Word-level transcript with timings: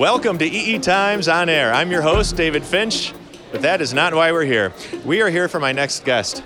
Welcome 0.00 0.38
to 0.38 0.46
EE 0.46 0.78
Times 0.78 1.28
on 1.28 1.50
Air. 1.50 1.74
I'm 1.74 1.90
your 1.90 2.00
host, 2.00 2.34
David 2.34 2.64
Finch, 2.64 3.12
but 3.52 3.60
that 3.60 3.82
is 3.82 3.92
not 3.92 4.14
why 4.14 4.32
we're 4.32 4.46
here. 4.46 4.72
We 5.04 5.20
are 5.20 5.28
here 5.28 5.46
for 5.46 5.60
my 5.60 5.72
next 5.72 6.06
guest. 6.06 6.42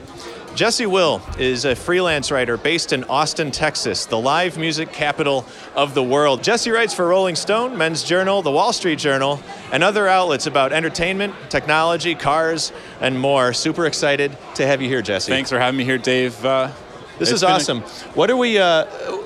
Jesse 0.57 0.87
Will 0.87 1.23
is 1.39 1.65
a 1.65 1.77
freelance 1.77 2.33
writer 2.33 2.57
based 2.57 2.93
in 2.93 3.05
Austin, 3.05 3.53
Texas, 3.53 4.07
the 4.07 4.19
live 4.19 4.59
music 4.59 4.91
capital 4.91 5.47
of 5.77 5.95
the 5.95 6.03
world. 6.03 6.43
Jesse 6.43 6.73
writes 6.73 6.95
for 6.95 7.07
Rolling 7.07 7.37
Stone, 7.37 7.79
Men's 7.79 8.03
Journal, 8.03 8.43
The 8.43 8.51
Wall 8.51 8.73
Street 8.73 8.99
Journal, 8.99 9.41
and 9.71 9.85
other 9.85 10.09
outlets 10.09 10.49
about 10.49 10.73
entertainment, 10.73 11.33
technology, 11.49 12.17
cars, 12.17 12.73
and 13.01 13.17
more. 13.17 13.53
Super 13.53 13.87
excited 13.87 14.37
to 14.57 14.67
have 14.67 14.83
you 14.83 14.89
here, 14.89 15.01
Jesse. 15.01 15.31
Thanks 15.31 15.51
for 15.51 15.61
having 15.61 15.79
me 15.79 15.85
here, 15.85 15.99
Dave. 15.99 16.45
Uh, 16.45 16.73
this 17.19 17.31
is 17.31 17.45
awesome. 17.45 17.79
A- 17.79 17.89
what 18.15 18.31
are 18.31 18.37
we? 18.37 18.59
Uh, 18.59 18.85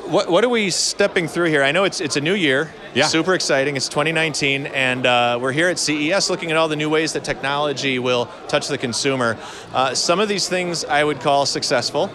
what 0.09 0.29
What 0.29 0.45
are 0.45 0.48
we 0.48 0.71
stepping 0.71 1.29
through 1.29 1.48
here? 1.48 1.62
I 1.62 1.73
know 1.73 1.84
it's 1.84 2.00
it's 2.00 2.16
a 2.16 2.21
new 2.21 2.34
year. 2.34 2.71
Yeah. 2.94 3.07
Super 3.07 3.35
exciting. 3.35 3.76
It's 3.76 3.89
2019, 3.89 4.67
and 4.67 5.07
uh, 5.07 5.39
we're 5.40 5.53
here 5.53 5.68
at 5.68 5.79
CES 5.79 6.30
looking 6.30 6.50
at 6.50 6.57
all 6.57 6.68
the 6.68 6.77
new 6.77 6.90
ways 6.90 7.13
that 7.13 7.25
technology 7.25 7.99
will 7.99 8.29
touch 8.49 8.68
the 8.68 8.79
consumer. 8.79 9.36
Uh, 9.72 9.94
some 9.94 10.21
of 10.21 10.29
these 10.29 10.49
things 10.49 10.85
I 10.85 11.04
would 11.04 11.21
call 11.21 11.46
successful. 11.46 12.11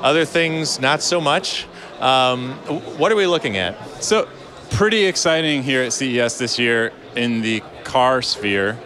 Other 0.00 0.24
things 0.24 0.80
not 0.80 1.02
so 1.02 1.20
much. 1.20 1.66
Um, 2.00 2.52
what 2.98 3.10
are 3.12 3.16
we 3.16 3.26
looking 3.26 3.56
at? 3.56 3.76
So, 4.02 4.28
pretty 4.70 5.04
exciting 5.04 5.62
here 5.62 5.82
at 5.82 5.92
CES 5.92 6.38
this 6.38 6.58
year 6.58 6.92
in 7.16 7.42
the 7.42 7.62
car 7.84 8.22
sphere, 8.22 8.78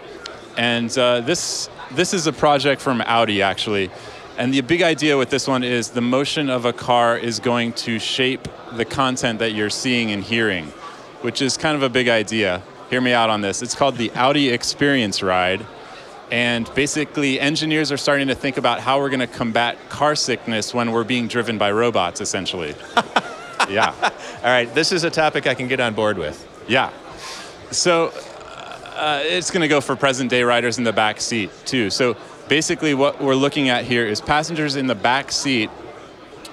and 0.57 0.97
uh, 0.99 1.21
this 1.21 1.69
this 1.93 2.15
is 2.15 2.27
a 2.27 2.33
project 2.33 2.81
from 2.81 3.03
Audi 3.03 3.43
actually. 3.43 3.91
And 4.39 4.53
the 4.53 4.63
big 4.63 4.83
idea 4.83 5.19
with 5.19 5.29
this 5.29 5.47
one 5.47 5.63
is 5.63 5.91
the 5.91 6.01
motion 6.01 6.49
of 6.49 6.65
a 6.65 6.73
car 6.73 7.19
is 7.19 7.39
going 7.39 7.75
to 7.75 7.99
shape 7.99 8.49
the 8.73 8.85
content 8.85 9.41
that 9.41 9.53
you're 9.53 9.71
seeing 9.71 10.11
and 10.11 10.23
hearing, 10.23 10.67
which 11.21 11.43
is 11.43 11.59
kind 11.59 11.77
of 11.77 11.83
a 11.83 11.91
big 11.91 12.09
idea. 12.09 12.63
Hear 12.89 13.03
me 13.03 13.13
out 13.13 13.29
on 13.29 13.43
this. 13.43 13.63
It's 13.63 13.75
called 13.75 13.97
the 13.97 14.11
Audi 14.13 14.49
Experience 14.49 15.23
Ride. 15.23 15.67
And 16.31 16.73
basically, 16.75 17.39
engineers 17.39 17.93
are 17.93 17.99
starting 17.99 18.29
to 18.29 18.35
think 18.35 18.57
about 18.57 18.81
how 18.81 18.99
we're 18.99 19.11
going 19.11 19.21
to 19.21 19.27
combat 19.27 19.77
car 19.91 20.15
sickness 20.15 20.73
when 20.73 20.93
we're 20.93 21.05
being 21.05 21.29
driven 21.29 21.59
by 21.59 21.71
robots, 21.71 22.23
essentially. 22.23 22.75
yeah. 23.69 23.95
All 24.43 24.51
right, 24.51 24.73
this 24.75 24.93
is 24.93 25.05
a 25.05 25.11
topic 25.11 25.47
I 25.47 25.55
can 25.55 25.69
get 25.69 25.79
on 25.79 25.93
board 25.93 26.17
with. 26.17 26.49
Yeah. 26.67 26.91
So 27.71 28.13
uh, 28.95 29.21
it's 29.25 29.51
going 29.51 29.61
to 29.61 29.69
go 29.69 29.83
for 29.83 29.95
present 29.95 30.31
day 30.31 30.43
riders 30.43 30.79
in 30.79 30.85
the 30.85 30.93
back 30.93 31.21
seat, 31.21 31.51
too. 31.67 31.91
So 31.91 32.17
basically 32.53 32.93
what 32.93 33.19
we're 33.19 33.35
looking 33.35 33.71
at 33.71 33.83
here 33.83 34.05
is 34.05 34.21
passengers 34.21 34.77
in 34.77 34.87
the 34.87 34.95
back 34.95 35.33
seat 35.33 35.71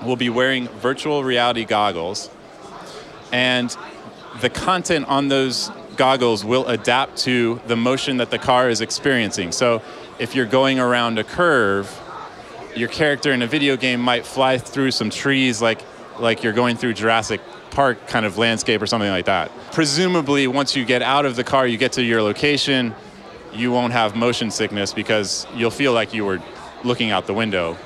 will 0.02 0.16
be 0.16 0.30
wearing 0.30 0.66
virtual 0.80 1.26
reality 1.26 1.66
goggles 1.66 2.30
and 3.34 3.76
the 4.40 4.50
content 4.50 5.06
on 5.10 5.28
those 5.28 5.70
goggles 5.98 6.46
will 6.46 6.66
adapt 6.68 7.18
to 7.18 7.60
the 7.68 7.76
motion 7.76 8.16
that 8.16 8.32
the 8.32 8.40
car 8.40 8.70
is 8.70 8.80
experiencing. 8.80 9.52
So 9.52 9.82
if 10.20 10.36
you're 10.36 10.46
going 10.46 10.80
around 10.80 11.20
a 11.20 11.26
curve, 11.26 11.94
your 12.78 12.88
character 12.88 13.34
in 13.34 13.42
a 13.42 13.48
video 13.48 13.76
game 13.76 14.00
might 14.00 14.26
fly 14.26 14.58
through 14.58 14.92
some 14.92 15.10
trees 15.10 15.62
like 15.62 15.82
like 16.18 16.44
you're 16.44 16.54
going 16.54 16.78
through 16.78 16.94
Jurassic 16.94 17.42
Park 17.72 18.08
kind 18.08 18.26
of 18.26 18.38
landscape 18.38 18.82
or 18.82 18.88
something 18.88 19.10
like 19.10 19.26
that. 19.26 19.52
Presumably 19.74 20.48
once 20.48 20.78
you 20.78 20.86
get 20.86 21.02
out 21.02 21.26
of 21.26 21.36
the 21.36 21.44
car, 21.44 21.68
you 21.68 21.78
get 21.78 21.92
to 21.94 22.02
your 22.02 22.22
location, 22.22 22.96
you 23.54 23.72
won't 23.72 23.94
have 23.94 24.16
motion 24.16 24.52
sickness 24.52 24.94
because 24.94 25.48
you'll 25.56 25.72
feel 25.72 25.94
like 25.94 26.14
you 26.14 26.26
were 26.26 26.42
looking 26.84 27.12
out 27.12 27.28
the 27.28 27.34
window. 27.34 27.78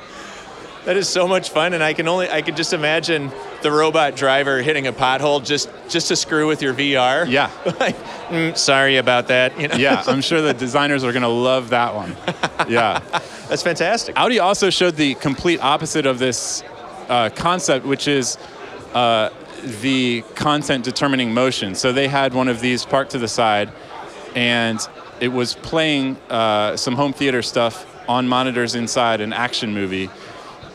That 0.85 0.97
is 0.97 1.07
so 1.07 1.29
much 1.29 1.51
fun, 1.51 1.73
and 1.73 1.81
I 1.81 1.93
can 1.93 2.09
only 2.09 2.29
I 2.29 2.41
can 2.41 2.57
just 2.57 2.73
imagine 2.73 3.31
the 3.61 3.71
robot 3.71 4.17
driver 4.17 4.61
hitting 4.61 4.87
a 4.87 4.91
pothole 4.91 5.43
just 5.43 5.69
just 5.87 6.09
to 6.09 6.15
screw 6.17 6.45
with 6.45 6.61
your 6.61 6.73
VR. 6.73 7.25
Yeah. 7.29 7.49
like, 7.79 7.95
mm, 8.27 8.57
sorry 8.57 8.97
about 8.97 9.29
that. 9.29 9.57
You 9.57 9.69
know? 9.69 9.75
Yeah, 9.75 10.03
I'm 10.05 10.19
sure 10.19 10.41
the 10.41 10.53
designers 10.53 11.05
are 11.05 11.13
going 11.13 11.23
to 11.23 11.29
love 11.29 11.69
that 11.69 11.95
one. 11.95 12.15
Yeah. 12.69 12.99
That's 13.49 13.61
fantastic. 13.61 14.17
Audi 14.17 14.39
also 14.39 14.69
showed 14.69 14.95
the 14.95 15.15
complete 15.15 15.59
opposite 15.61 16.05
of 16.05 16.17
this 16.17 16.63
uh, 17.09 17.29
concept, 17.29 17.85
which 17.85 18.07
is 18.07 18.37
uh, 18.93 19.31
the 19.81 20.21
content 20.35 20.85
determining 20.85 21.33
motion. 21.33 21.75
So 21.75 21.91
they 21.91 22.07
had 22.07 22.33
one 22.33 22.47
of 22.47 22.61
these 22.61 22.85
parked 22.85 23.11
to 23.11 23.17
the 23.17 23.27
side, 23.27 23.69
and 24.33 24.79
it 25.19 25.29
was 25.29 25.55
playing 25.55 26.17
uh, 26.29 26.75
some 26.77 26.95
home 26.95 27.13
theater 27.13 27.41
stuff 27.41 27.85
on 28.09 28.27
monitors 28.27 28.75
inside 28.75 29.21
an 29.21 29.33
action 29.33 29.73
movie 29.73 30.09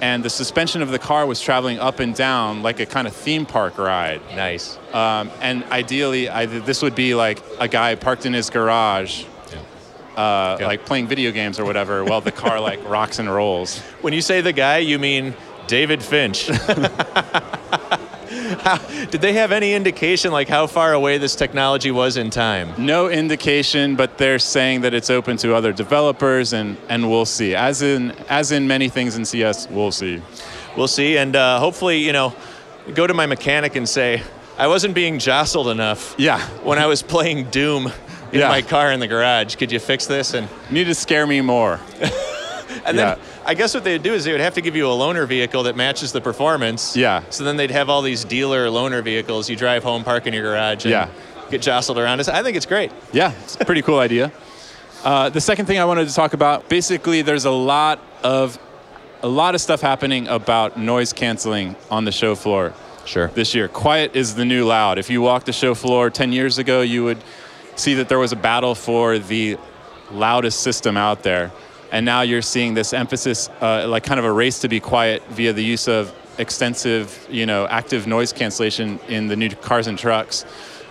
and 0.00 0.24
the 0.24 0.30
suspension 0.30 0.82
of 0.82 0.90
the 0.90 0.98
car 0.98 1.26
was 1.26 1.40
traveling 1.40 1.78
up 1.78 2.00
and 2.00 2.14
down 2.14 2.62
like 2.62 2.80
a 2.80 2.86
kind 2.86 3.08
of 3.08 3.14
theme 3.14 3.44
park 3.46 3.78
ride. 3.78 4.20
Nice. 4.34 4.78
Um, 4.92 5.30
and 5.40 5.64
ideally, 5.64 6.28
I, 6.28 6.46
this 6.46 6.82
would 6.82 6.94
be 6.94 7.14
like 7.14 7.42
a 7.58 7.68
guy 7.68 7.94
parked 7.94 8.26
in 8.26 8.32
his 8.32 8.50
garage, 8.50 9.24
uh, 10.16 10.56
yeah. 10.60 10.66
like 10.66 10.86
playing 10.86 11.08
video 11.08 11.32
games 11.32 11.58
or 11.58 11.64
whatever, 11.64 12.04
while 12.04 12.20
the 12.20 12.32
car 12.32 12.60
like 12.60 12.82
rocks 12.88 13.18
and 13.18 13.32
rolls. 13.32 13.80
When 14.00 14.12
you 14.12 14.20
say 14.20 14.40
the 14.40 14.52
guy, 14.52 14.78
you 14.78 14.98
mean 14.98 15.34
David 15.66 16.02
Finch. 16.02 16.48
how, 18.60 18.76
did 19.10 19.20
they 19.20 19.32
have 19.34 19.52
any 19.52 19.74
indication 19.74 20.32
like 20.32 20.48
how 20.48 20.66
far 20.66 20.92
away 20.92 21.18
this 21.18 21.34
technology 21.34 21.90
was 21.90 22.16
in 22.16 22.30
time? 22.30 22.72
No 22.78 23.08
indication, 23.08 23.96
but 23.96 24.18
they're 24.18 24.38
saying 24.38 24.82
that 24.82 24.94
it's 24.94 25.10
open 25.10 25.36
to 25.38 25.54
other 25.54 25.72
developers, 25.72 26.52
and 26.52 26.76
and 26.88 27.08
we'll 27.10 27.26
see. 27.26 27.54
As 27.54 27.82
in 27.82 28.12
as 28.28 28.52
in 28.52 28.66
many 28.66 28.88
things 28.88 29.16
in 29.16 29.24
CES, 29.24 29.68
we'll 29.70 29.92
see. 29.92 30.22
We'll 30.76 30.88
see, 30.88 31.16
and 31.16 31.34
uh, 31.34 31.58
hopefully, 31.58 31.98
you 31.98 32.12
know, 32.12 32.34
go 32.94 33.06
to 33.06 33.14
my 33.14 33.26
mechanic 33.26 33.76
and 33.76 33.88
say 33.88 34.22
I 34.58 34.66
wasn't 34.66 34.94
being 34.94 35.20
jostled 35.20 35.68
enough. 35.68 36.16
Yeah. 36.18 36.40
When 36.64 36.78
I 36.78 36.86
was 36.86 37.00
playing 37.00 37.50
Doom 37.50 37.92
in 38.32 38.40
yeah. 38.40 38.48
my 38.48 38.60
car 38.60 38.90
in 38.90 38.98
the 38.98 39.06
garage, 39.06 39.54
could 39.54 39.70
you 39.70 39.78
fix 39.78 40.06
this? 40.06 40.34
And 40.34 40.48
you 40.68 40.74
need 40.74 40.84
to 40.84 40.94
scare 40.94 41.26
me 41.26 41.40
more. 41.40 41.78
and 42.84 42.96
yeah. 42.96 43.14
then 43.14 43.18
I 43.48 43.54
guess 43.54 43.72
what 43.72 43.82
they'd 43.82 44.02
do 44.02 44.12
is 44.12 44.24
they 44.24 44.32
would 44.32 44.42
have 44.42 44.52
to 44.54 44.60
give 44.60 44.76
you 44.76 44.86
a 44.86 44.90
loaner 44.90 45.26
vehicle 45.26 45.62
that 45.62 45.74
matches 45.74 46.12
the 46.12 46.20
performance. 46.20 46.94
Yeah. 46.94 47.22
So 47.30 47.44
then 47.44 47.56
they'd 47.56 47.70
have 47.70 47.88
all 47.88 48.02
these 48.02 48.22
dealer 48.22 48.66
loaner 48.66 49.02
vehicles. 49.02 49.48
You 49.48 49.56
drive 49.56 49.82
home, 49.82 50.04
park 50.04 50.26
in 50.26 50.34
your 50.34 50.42
garage, 50.42 50.84
and 50.84 50.92
yeah. 50.92 51.08
get 51.50 51.62
jostled 51.62 51.96
around. 51.96 52.20
I 52.28 52.42
think 52.42 52.58
it's 52.58 52.66
great. 52.66 52.92
Yeah, 53.10 53.32
it's 53.44 53.56
a 53.58 53.64
pretty 53.64 53.80
cool 53.80 54.00
idea. 54.00 54.32
Uh, 55.02 55.30
the 55.30 55.40
second 55.40 55.64
thing 55.64 55.78
I 55.78 55.86
wanted 55.86 56.06
to 56.08 56.14
talk 56.14 56.34
about, 56.34 56.68
basically, 56.68 57.22
there's 57.22 57.46
a 57.46 57.50
lot 57.50 58.00
of 58.22 58.58
a 59.22 59.28
lot 59.28 59.54
of 59.54 59.62
stuff 59.62 59.80
happening 59.80 60.28
about 60.28 60.78
noise 60.78 61.14
canceling 61.14 61.74
on 61.90 62.04
the 62.04 62.12
show 62.12 62.34
floor. 62.34 62.74
Sure. 63.06 63.28
This 63.28 63.54
year, 63.54 63.66
quiet 63.66 64.14
is 64.14 64.34
the 64.34 64.44
new 64.44 64.66
loud. 64.66 64.98
If 64.98 65.08
you 65.08 65.22
walked 65.22 65.46
the 65.46 65.54
show 65.54 65.74
floor 65.74 66.10
10 66.10 66.32
years 66.32 66.58
ago, 66.58 66.82
you 66.82 67.02
would 67.04 67.24
see 67.76 67.94
that 67.94 68.10
there 68.10 68.18
was 68.18 68.32
a 68.32 68.36
battle 68.36 68.74
for 68.74 69.18
the 69.18 69.56
loudest 70.12 70.60
system 70.60 70.98
out 70.98 71.22
there 71.22 71.50
and 71.90 72.04
now 72.04 72.22
you're 72.22 72.42
seeing 72.42 72.74
this 72.74 72.92
emphasis, 72.92 73.48
uh, 73.60 73.86
like 73.88 74.04
kind 74.04 74.18
of 74.18 74.24
a 74.24 74.32
race 74.32 74.60
to 74.60 74.68
be 74.68 74.80
quiet 74.80 75.22
via 75.28 75.52
the 75.52 75.62
use 75.62 75.88
of 75.88 76.14
extensive, 76.38 77.26
you 77.30 77.46
know, 77.46 77.66
active 77.66 78.06
noise 78.06 78.32
cancellation 78.32 79.00
in 79.08 79.26
the 79.28 79.36
new 79.36 79.50
cars 79.50 79.86
and 79.86 79.98
trucks. 79.98 80.44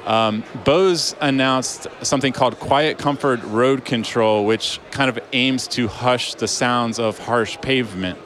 Um, 0.06 0.44
Bose 0.64 1.16
announced 1.20 1.88
something 2.02 2.32
called 2.32 2.60
Quiet 2.60 2.98
Comfort 2.98 3.44
Road 3.44 3.84
Control, 3.84 4.46
which 4.46 4.80
kind 4.92 5.10
of 5.10 5.20
aims 5.34 5.68
to 5.70 5.88
hush 5.88 6.34
the 6.36 6.48
sounds 6.48 6.98
of 6.98 7.20
harsh 7.20 7.58
pavement. 7.62 8.18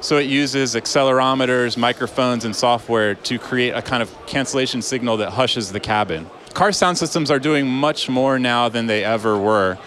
So 0.00 0.18
it 0.18 0.26
uses 0.26 0.74
accelerometers, 0.74 1.76
microphones, 1.76 2.44
and 2.44 2.54
software 2.54 3.14
to 3.14 3.38
create 3.38 3.70
a 3.70 3.82
kind 3.82 4.02
of 4.02 4.26
cancellation 4.26 4.82
signal 4.82 5.16
that 5.18 5.30
hushes 5.30 5.72
the 5.72 5.80
cabin 5.80 6.28
car 6.52 6.72
sound 6.72 6.98
systems 6.98 7.30
are 7.30 7.38
doing 7.38 7.66
much 7.66 8.08
more 8.08 8.38
now 8.38 8.68
than 8.68 8.86
they 8.86 9.02
ever 9.04 9.38
were 9.38 9.78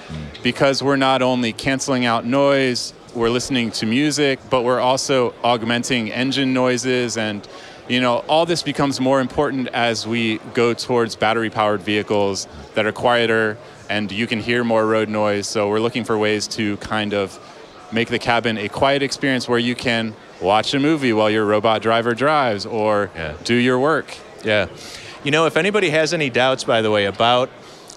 because 0.46 0.84
we're 0.84 0.96
not 0.96 1.24
only 1.24 1.52
canceling 1.52 2.06
out 2.06 2.24
noise, 2.24 2.94
we're 3.16 3.32
listening 3.32 3.72
to 3.72 3.88
music, 3.88 4.40
but 4.52 4.62
we're 4.62 4.80
also 4.80 5.34
augmenting 5.44 6.12
engine 6.12 6.54
noises 6.54 7.18
and 7.18 7.48
you 7.88 8.00
know, 8.00 8.18
all 8.28 8.46
this 8.46 8.62
becomes 8.62 9.02
more 9.02 9.22
important 9.22 9.70
as 9.70 10.06
we 10.06 10.38
go 10.54 10.76
towards 10.76 11.16
battery 11.16 11.50
powered 11.50 11.82
vehicles 11.82 12.48
that 12.76 12.86
are 12.86 12.92
quieter 12.92 13.58
and 13.90 14.12
you 14.12 14.28
can 14.28 14.40
hear 14.40 14.64
more 14.64 14.86
road 14.86 15.10
noise. 15.10 15.48
So 15.48 15.68
we're 15.68 15.80
looking 15.80 16.04
for 16.04 16.16
ways 16.16 16.48
to 16.50 16.78
kind 16.78 17.16
of 17.16 17.40
make 17.92 18.10
the 18.10 18.20
cabin 18.20 18.60
a 18.60 18.70
quiet 18.70 19.02
experience 19.02 19.50
where 19.50 19.58
you 19.58 19.74
can 19.74 20.14
watch 20.40 20.76
a 20.76 20.80
movie 20.80 21.12
while 21.12 21.32
your 21.32 21.46
robot 21.46 21.82
driver 21.82 22.14
drives 22.14 22.68
or 22.68 23.10
yeah. 23.16 23.34
do 23.44 23.56
your 23.56 23.80
work. 23.80 24.16
Yeah. 24.44 24.68
You 25.24 25.32
know, 25.32 25.48
if 25.48 25.58
anybody 25.58 25.90
has 25.90 26.14
any 26.14 26.30
doubts, 26.30 26.64
by 26.64 26.84
the 26.84 26.92
way, 26.92 27.06
about 27.06 27.50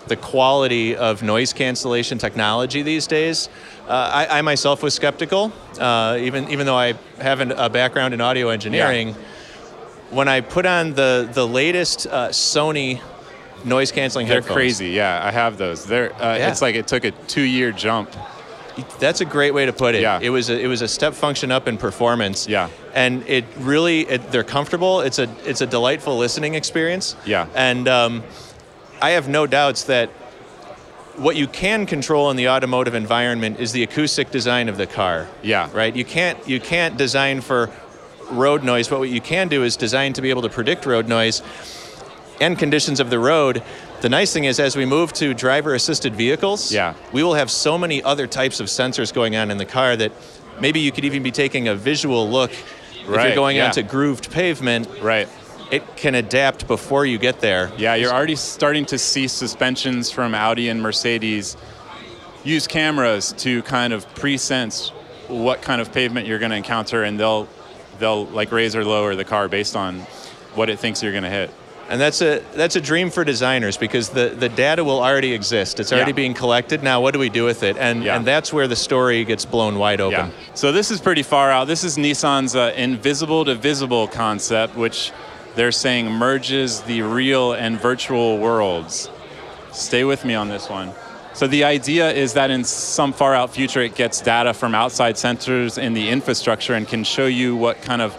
the 0.08 0.16
quality 0.16 0.96
of 0.96 1.22
noise 1.22 1.52
cancellation 1.52 2.18
technology 2.18 2.82
these 2.82 3.06
days, 3.06 3.48
uh, 3.86 3.92
I, 3.92 4.38
I, 4.38 4.42
myself 4.42 4.82
was 4.82 4.94
skeptical, 4.94 5.52
uh, 5.78 6.18
even 6.20 6.48
even 6.50 6.66
though 6.66 6.76
I 6.76 6.94
have 7.18 7.40
a 7.40 7.70
background 7.70 8.14
in 8.14 8.20
audio 8.20 8.48
engineering. 8.48 9.08
Yeah. 9.08 9.14
When 10.10 10.28
I 10.28 10.40
put 10.40 10.66
on 10.66 10.94
the 10.94 11.28
the 11.32 11.46
latest 11.46 12.06
uh, 12.06 12.28
Sony 12.28 13.00
noise 13.64 13.92
canceling 13.92 14.26
headphones, 14.26 14.46
They're 14.46 14.54
crazy. 14.54 14.90
Yeah, 14.90 15.20
I 15.24 15.30
have 15.30 15.58
those. 15.58 15.84
They're 15.84 16.12
uh, 16.14 16.36
yeah. 16.36 16.50
it's 16.50 16.62
like 16.62 16.74
it 16.74 16.86
took 16.86 17.04
a 17.04 17.10
two 17.10 17.42
year 17.42 17.72
jump 17.72 18.10
that's 18.98 19.20
a 19.20 19.24
great 19.24 19.52
way 19.52 19.66
to 19.66 19.72
put 19.72 19.94
it. 19.94 20.02
Yeah. 20.02 20.20
It 20.20 20.30
was 20.30 20.50
a, 20.50 20.58
it 20.58 20.66
was 20.66 20.82
a 20.82 20.88
step 20.88 21.14
function 21.14 21.50
up 21.50 21.68
in 21.68 21.76
performance. 21.78 22.48
Yeah. 22.48 22.70
And 22.94 23.26
it 23.28 23.44
really 23.58 24.00
it, 24.02 24.30
they're 24.30 24.44
comfortable. 24.44 25.00
It's 25.00 25.18
a 25.18 25.28
it's 25.44 25.60
a 25.60 25.66
delightful 25.66 26.16
listening 26.16 26.54
experience. 26.54 27.16
Yeah. 27.24 27.46
And 27.54 27.88
um, 27.88 28.22
I 29.00 29.10
have 29.10 29.28
no 29.28 29.46
doubts 29.46 29.84
that 29.84 30.10
what 31.16 31.36
you 31.36 31.46
can 31.48 31.86
control 31.86 32.30
in 32.30 32.36
the 32.36 32.48
automotive 32.48 32.94
environment 32.94 33.58
is 33.58 33.72
the 33.72 33.82
acoustic 33.82 34.30
design 34.30 34.68
of 34.68 34.76
the 34.76 34.86
car. 34.86 35.28
Yeah. 35.42 35.68
Right? 35.72 35.94
You 35.94 36.04
can't 36.04 36.38
you 36.48 36.60
can't 36.60 36.96
design 36.96 37.40
for 37.40 37.70
road 38.30 38.62
noise, 38.62 38.88
but 38.88 38.98
what 38.98 39.08
you 39.08 39.20
can 39.20 39.48
do 39.48 39.64
is 39.64 39.76
design 39.76 40.12
to 40.14 40.22
be 40.22 40.30
able 40.30 40.42
to 40.42 40.48
predict 40.48 40.86
road 40.86 41.08
noise 41.08 41.42
and 42.40 42.58
conditions 42.58 43.00
of 43.00 43.10
the 43.10 43.18
road. 43.18 43.62
The 44.00 44.08
nice 44.08 44.32
thing 44.32 44.44
is 44.44 44.60
as 44.60 44.76
we 44.76 44.86
move 44.86 45.12
to 45.14 45.34
driver 45.34 45.74
assisted 45.74 46.14
vehicles, 46.14 46.70
Yeah. 46.72 46.94
we 47.12 47.24
will 47.24 47.34
have 47.34 47.50
so 47.50 47.76
many 47.76 48.00
other 48.02 48.28
types 48.28 48.60
of 48.60 48.66
sensors 48.66 49.12
going 49.12 49.34
on 49.34 49.50
in 49.50 49.58
the 49.58 49.64
car 49.64 49.96
that 49.96 50.12
maybe 50.60 50.78
you 50.78 50.92
could 50.92 51.04
even 51.04 51.22
be 51.24 51.32
taking 51.32 51.66
a 51.66 51.74
visual 51.74 52.30
look 52.30 52.52
right. 53.08 53.18
if 53.20 53.26
you're 53.26 53.34
going 53.34 53.56
yeah. 53.56 53.66
onto 53.66 53.82
grooved 53.82 54.30
pavement, 54.30 54.88
Right. 55.00 55.28
It 55.70 55.96
can 55.96 56.14
adapt 56.14 56.66
before 56.66 57.04
you 57.04 57.18
get 57.18 57.40
there. 57.40 57.70
Yeah, 57.76 57.94
you're 57.94 58.12
already 58.12 58.36
starting 58.36 58.86
to 58.86 58.98
see 58.98 59.28
suspensions 59.28 60.10
from 60.10 60.34
Audi 60.34 60.68
and 60.68 60.80
Mercedes 60.82 61.56
use 62.44 62.66
cameras 62.66 63.32
to 63.38 63.62
kind 63.62 63.92
of 63.92 64.12
pre-sense 64.14 64.90
what 65.28 65.60
kind 65.60 65.80
of 65.80 65.92
pavement 65.92 66.26
you're 66.26 66.38
going 66.38 66.50
to 66.52 66.56
encounter, 66.56 67.02
and 67.04 67.18
they'll 67.20 67.48
they'll 67.98 68.26
like 68.26 68.52
raise 68.52 68.74
or 68.76 68.84
lower 68.84 69.14
the 69.14 69.24
car 69.24 69.48
based 69.48 69.76
on 69.76 70.00
what 70.54 70.70
it 70.70 70.78
thinks 70.78 71.02
you're 71.02 71.12
going 71.12 71.24
to 71.24 71.30
hit. 71.30 71.50
And 71.90 72.00
that's 72.00 72.20
a 72.22 72.42
that's 72.54 72.76
a 72.76 72.80
dream 72.80 73.10
for 73.10 73.24
designers 73.24 73.76
because 73.78 74.10
the, 74.10 74.28
the 74.28 74.48
data 74.50 74.84
will 74.84 75.02
already 75.02 75.32
exist. 75.32 75.80
It's 75.80 75.90
already 75.92 76.10
Yeah. 76.12 76.16
being 76.16 76.34
collected. 76.34 76.82
Now 76.82 77.00
what 77.00 77.12
do 77.12 77.18
we 77.18 77.28
do 77.30 77.44
with 77.44 77.62
it? 77.62 77.76
And 77.78 78.04
Yeah. 78.04 78.16
and 78.16 78.26
that's 78.26 78.52
where 78.52 78.68
the 78.68 78.76
story 78.76 79.24
gets 79.24 79.44
blown 79.46 79.78
wide 79.78 80.00
open. 80.00 80.26
Yeah. 80.26 80.30
So 80.54 80.70
this 80.70 80.90
is 80.90 81.00
pretty 81.00 81.22
far 81.22 81.50
out. 81.50 81.66
This 81.66 81.84
is 81.84 81.96
Nissan's 81.96 82.54
uh, 82.54 82.72
invisible 82.76 83.44
to 83.46 83.54
visible 83.54 84.06
concept, 84.06 84.76
which 84.76 85.12
they're 85.58 85.72
saying 85.72 86.08
merges 86.08 86.82
the 86.82 87.02
real 87.02 87.52
and 87.52 87.80
virtual 87.80 88.38
worlds. 88.38 89.10
Stay 89.72 90.04
with 90.04 90.24
me 90.24 90.34
on 90.34 90.48
this 90.48 90.68
one. 90.68 90.92
So 91.34 91.48
the 91.48 91.64
idea 91.64 92.12
is 92.12 92.34
that 92.34 92.50
in 92.50 92.62
some 92.62 93.12
far 93.12 93.34
out 93.34 93.50
future, 93.50 93.80
it 93.80 93.96
gets 93.96 94.20
data 94.20 94.54
from 94.54 94.74
outside 94.74 95.16
sensors 95.16 95.76
in 95.76 95.94
the 95.94 96.10
infrastructure 96.10 96.74
and 96.74 96.86
can 96.86 97.02
show 97.02 97.26
you 97.26 97.56
what 97.56 97.82
kind 97.82 98.00
of 98.02 98.14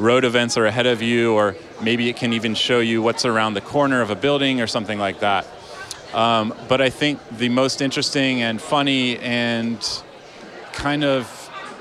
road 0.00 0.24
events 0.24 0.56
are 0.56 0.66
ahead 0.66 0.86
of 0.86 1.00
you, 1.00 1.32
or 1.34 1.54
maybe 1.80 2.08
it 2.08 2.16
can 2.16 2.32
even 2.32 2.54
show 2.54 2.80
you 2.80 3.02
what's 3.02 3.24
around 3.24 3.54
the 3.54 3.60
corner 3.60 4.00
of 4.00 4.10
a 4.10 4.16
building 4.16 4.60
or 4.60 4.66
something 4.66 4.98
like 4.98 5.20
that. 5.20 5.46
Um, 6.12 6.52
but 6.68 6.80
I 6.80 6.90
think 6.90 7.20
the 7.38 7.50
most 7.50 7.80
interesting 7.80 8.42
and 8.42 8.60
funny 8.60 9.16
and 9.18 9.78
kind 10.72 11.04
of 11.04 11.28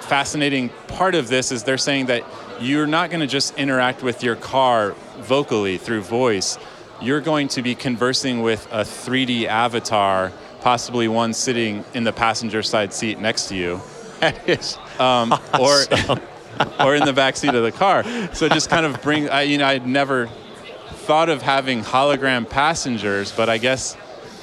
fascinating 0.01 0.69
part 0.87 1.15
of 1.15 1.29
this 1.29 1.51
is 1.51 1.63
they're 1.63 1.77
saying 1.77 2.07
that 2.07 2.23
you're 2.61 2.87
not 2.87 3.09
going 3.09 3.21
to 3.21 3.27
just 3.27 3.55
interact 3.57 4.03
with 4.03 4.23
your 4.23 4.35
car 4.35 4.91
vocally 5.19 5.77
through 5.77 6.01
voice. 6.01 6.57
You're 7.01 7.21
going 7.21 7.47
to 7.49 7.61
be 7.61 7.75
conversing 7.75 8.41
with 8.41 8.67
a 8.71 8.81
3D 8.81 9.45
avatar, 9.45 10.31
possibly 10.61 11.07
one 11.07 11.33
sitting 11.33 11.85
in 11.93 12.03
the 12.03 12.11
passenger 12.11 12.61
side 12.61 12.93
seat 12.93 13.19
next 13.19 13.47
to 13.47 13.55
you, 13.55 13.81
That 14.19 14.49
is 14.49 14.77
um, 14.99 15.33
or 15.57 15.83
or 16.79 16.95
in 16.95 17.05
the 17.05 17.13
back 17.13 17.37
seat 17.37 17.53
of 17.53 17.63
the 17.63 17.71
car. 17.71 18.03
So 18.33 18.49
just 18.49 18.69
kind 18.69 18.85
of 18.85 19.01
bring. 19.01 19.29
I, 19.29 19.43
you 19.43 19.57
know, 19.57 19.65
I'd 19.65 19.87
never 19.87 20.27
thought 20.27 21.29
of 21.29 21.41
having 21.41 21.81
hologram 21.81 22.49
passengers, 22.49 23.31
but 23.31 23.47
I 23.47 23.57
guess 23.57 23.95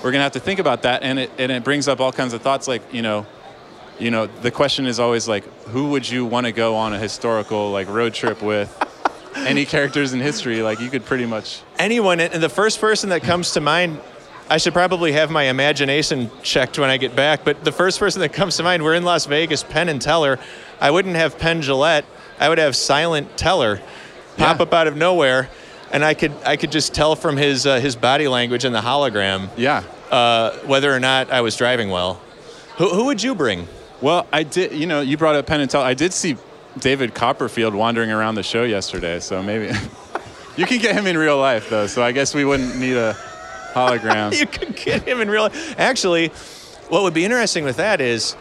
we're 0.02 0.12
gonna 0.12 0.22
have 0.22 0.32
to 0.32 0.40
think 0.40 0.60
about 0.60 0.82
that, 0.82 1.02
and 1.02 1.18
it 1.18 1.30
and 1.36 1.52
it 1.52 1.62
brings 1.62 1.88
up 1.88 2.00
all 2.00 2.12
kinds 2.12 2.32
of 2.32 2.40
thoughts, 2.40 2.66
like 2.66 2.94
you 2.94 3.02
know. 3.02 3.26
You 3.98 4.10
know, 4.10 4.26
the 4.26 4.50
question 4.50 4.86
is 4.86 5.00
always 5.00 5.26
like, 5.26 5.44
who 5.68 5.90
would 5.90 6.08
you 6.08 6.26
want 6.26 6.46
to 6.46 6.52
go 6.52 6.76
on 6.76 6.92
a 6.92 6.98
historical 6.98 7.70
like 7.70 7.88
road 7.88 8.12
trip 8.14 8.42
with? 8.42 8.70
Any 9.36 9.64
characters 9.64 10.12
in 10.12 10.20
history, 10.20 10.62
like 10.62 10.80
you 10.80 10.88
could 10.90 11.04
pretty 11.04 11.26
much. 11.26 11.60
anyone 11.78 12.20
and 12.20 12.42
the 12.42 12.48
first 12.48 12.80
person 12.80 13.10
that 13.10 13.22
comes 13.22 13.52
to 13.52 13.60
mind 13.60 14.00
I 14.48 14.58
should 14.58 14.72
probably 14.74 15.12
have 15.12 15.30
my 15.30 15.44
imagination 15.44 16.30
checked 16.42 16.78
when 16.78 16.88
I 16.88 16.98
get 16.98 17.16
back, 17.16 17.44
but 17.44 17.64
the 17.64 17.72
first 17.72 17.98
person 17.98 18.20
that 18.20 18.32
comes 18.32 18.56
to 18.58 18.62
mind, 18.62 18.82
we're 18.84 18.94
in 18.94 19.02
Las 19.02 19.26
Vegas, 19.26 19.64
Penn 19.64 19.88
and 19.88 20.00
Teller. 20.00 20.38
I 20.80 20.92
wouldn't 20.92 21.16
have 21.16 21.36
Penn 21.36 21.62
Jillette. 21.62 22.04
I 22.38 22.48
would 22.48 22.58
have 22.58 22.76
Silent 22.76 23.36
Teller 23.36 23.78
pop 24.36 24.58
Yeah. 24.58 24.62
up 24.62 24.72
out 24.72 24.86
of 24.86 24.96
nowhere, 24.96 25.48
and 25.90 26.04
I 26.04 26.14
could 26.14 26.32
I 26.44 26.56
could 26.56 26.70
just 26.72 26.94
tell 26.94 27.16
from 27.16 27.36
his 27.36 27.66
uh, 27.66 27.80
his 27.80 27.96
body 27.96 28.28
language 28.28 28.64
and 28.64 28.74
the 28.74 28.80
hologram 28.82 29.48
Yeah. 29.56 29.82
uh, 30.10 30.52
whether 30.66 30.94
or 30.94 31.00
not 31.00 31.30
I 31.32 31.40
was 31.40 31.56
driving 31.56 31.90
well. 31.90 32.20
Who, 32.76 32.88
who 32.90 33.04
would 33.06 33.22
you 33.22 33.34
bring? 33.34 33.66
Well, 34.06 34.24
I 34.32 34.44
did. 34.44 34.70
You 34.70 34.86
know, 34.86 35.00
you 35.00 35.16
brought 35.16 35.34
up 35.34 35.46
Penn 35.46 35.60
and 35.60 35.68
Teller. 35.68 35.84
I 35.84 35.94
did 35.94 36.12
see 36.12 36.36
David 36.78 37.12
Copperfield 37.12 37.74
wandering 37.74 38.12
around 38.12 38.36
the 38.36 38.44
show 38.44 38.62
yesterday, 38.62 39.18
so 39.18 39.42
maybe 39.42 39.76
you 40.56 40.64
can 40.64 40.78
get 40.80 40.94
him 40.94 41.08
in 41.08 41.18
real 41.18 41.38
life, 41.38 41.68
though. 41.70 41.88
So 41.88 42.04
I 42.04 42.12
guess 42.12 42.32
we 42.32 42.44
wouldn't 42.44 42.78
need 42.78 42.96
a 42.96 43.14
hologram. 43.72 44.38
you 44.38 44.46
could 44.46 44.76
get 44.76 45.02
him 45.02 45.20
in 45.20 45.28
real 45.28 45.42
life. 45.42 45.74
Actually, 45.76 46.28
what 46.88 47.02
would 47.02 47.14
be 47.14 47.24
interesting 47.24 47.64
with 47.64 47.78
that 47.78 48.00
is 48.00 48.36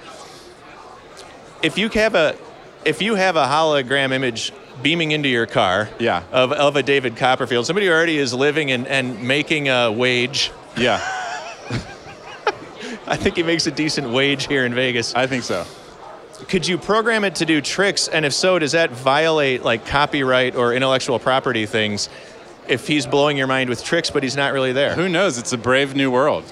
if 1.64 1.80
you 1.80 1.90
have 1.90 2.14
a 2.14 2.38
if 2.86 3.02
you 3.02 3.16
have 3.16 3.36
a 3.36 3.46
hologram 3.46 4.12
image 4.12 4.54
beaming 4.84 5.14
into 5.14 5.30
your 5.30 5.48
car 5.48 5.90
Yeah. 5.98 6.22
of, 6.32 6.52
of 6.52 6.76
a 6.76 6.84
David 6.84 7.18
Copperfield, 7.18 7.66
somebody 7.66 7.88
who 7.88 7.92
already 7.92 8.20
is 8.20 8.36
living 8.36 8.70
and, 8.70 8.86
and 8.88 9.24
making 9.24 9.68
a 9.70 9.92
wage. 9.92 10.52
yeah, 10.78 11.00
I 13.08 13.16
think 13.16 13.36
he 13.36 13.44
makes 13.44 13.68
a 13.68 13.72
decent 13.72 14.10
wage 14.10 14.48
here 14.48 14.66
in 14.66 14.74
Vegas. 14.74 15.14
I 15.14 15.28
think 15.28 15.44
so. 15.44 15.66
Could 16.48 16.68
you 16.68 16.78
program 16.78 17.24
it 17.24 17.36
to 17.36 17.46
do 17.46 17.62
tricks? 17.62 18.08
And 18.08 18.26
if 18.26 18.34
so, 18.34 18.60
does 18.60 18.74
that 18.74 18.92
violate 18.92 19.64
like 19.64 19.86
copyright 19.86 20.56
or 20.56 20.74
intellectual 20.74 21.20
property 21.20 21.66
things 21.66 22.10
if 22.68 22.88
he's 22.88 23.06
blowing 23.06 23.38
your 23.38 23.48
mind 23.48 23.70
with 23.70 23.84
tricks, 23.84 24.10
but 24.10 24.24
he's 24.24 24.36
not 24.36 24.54
really 24.54 24.74
there? 24.74 24.96
Who 24.96 25.08
knows? 25.08 25.38
It's 25.38 25.54
a 25.54 25.58
brave 25.58 25.96
new 25.96 26.12
world. 26.12 26.44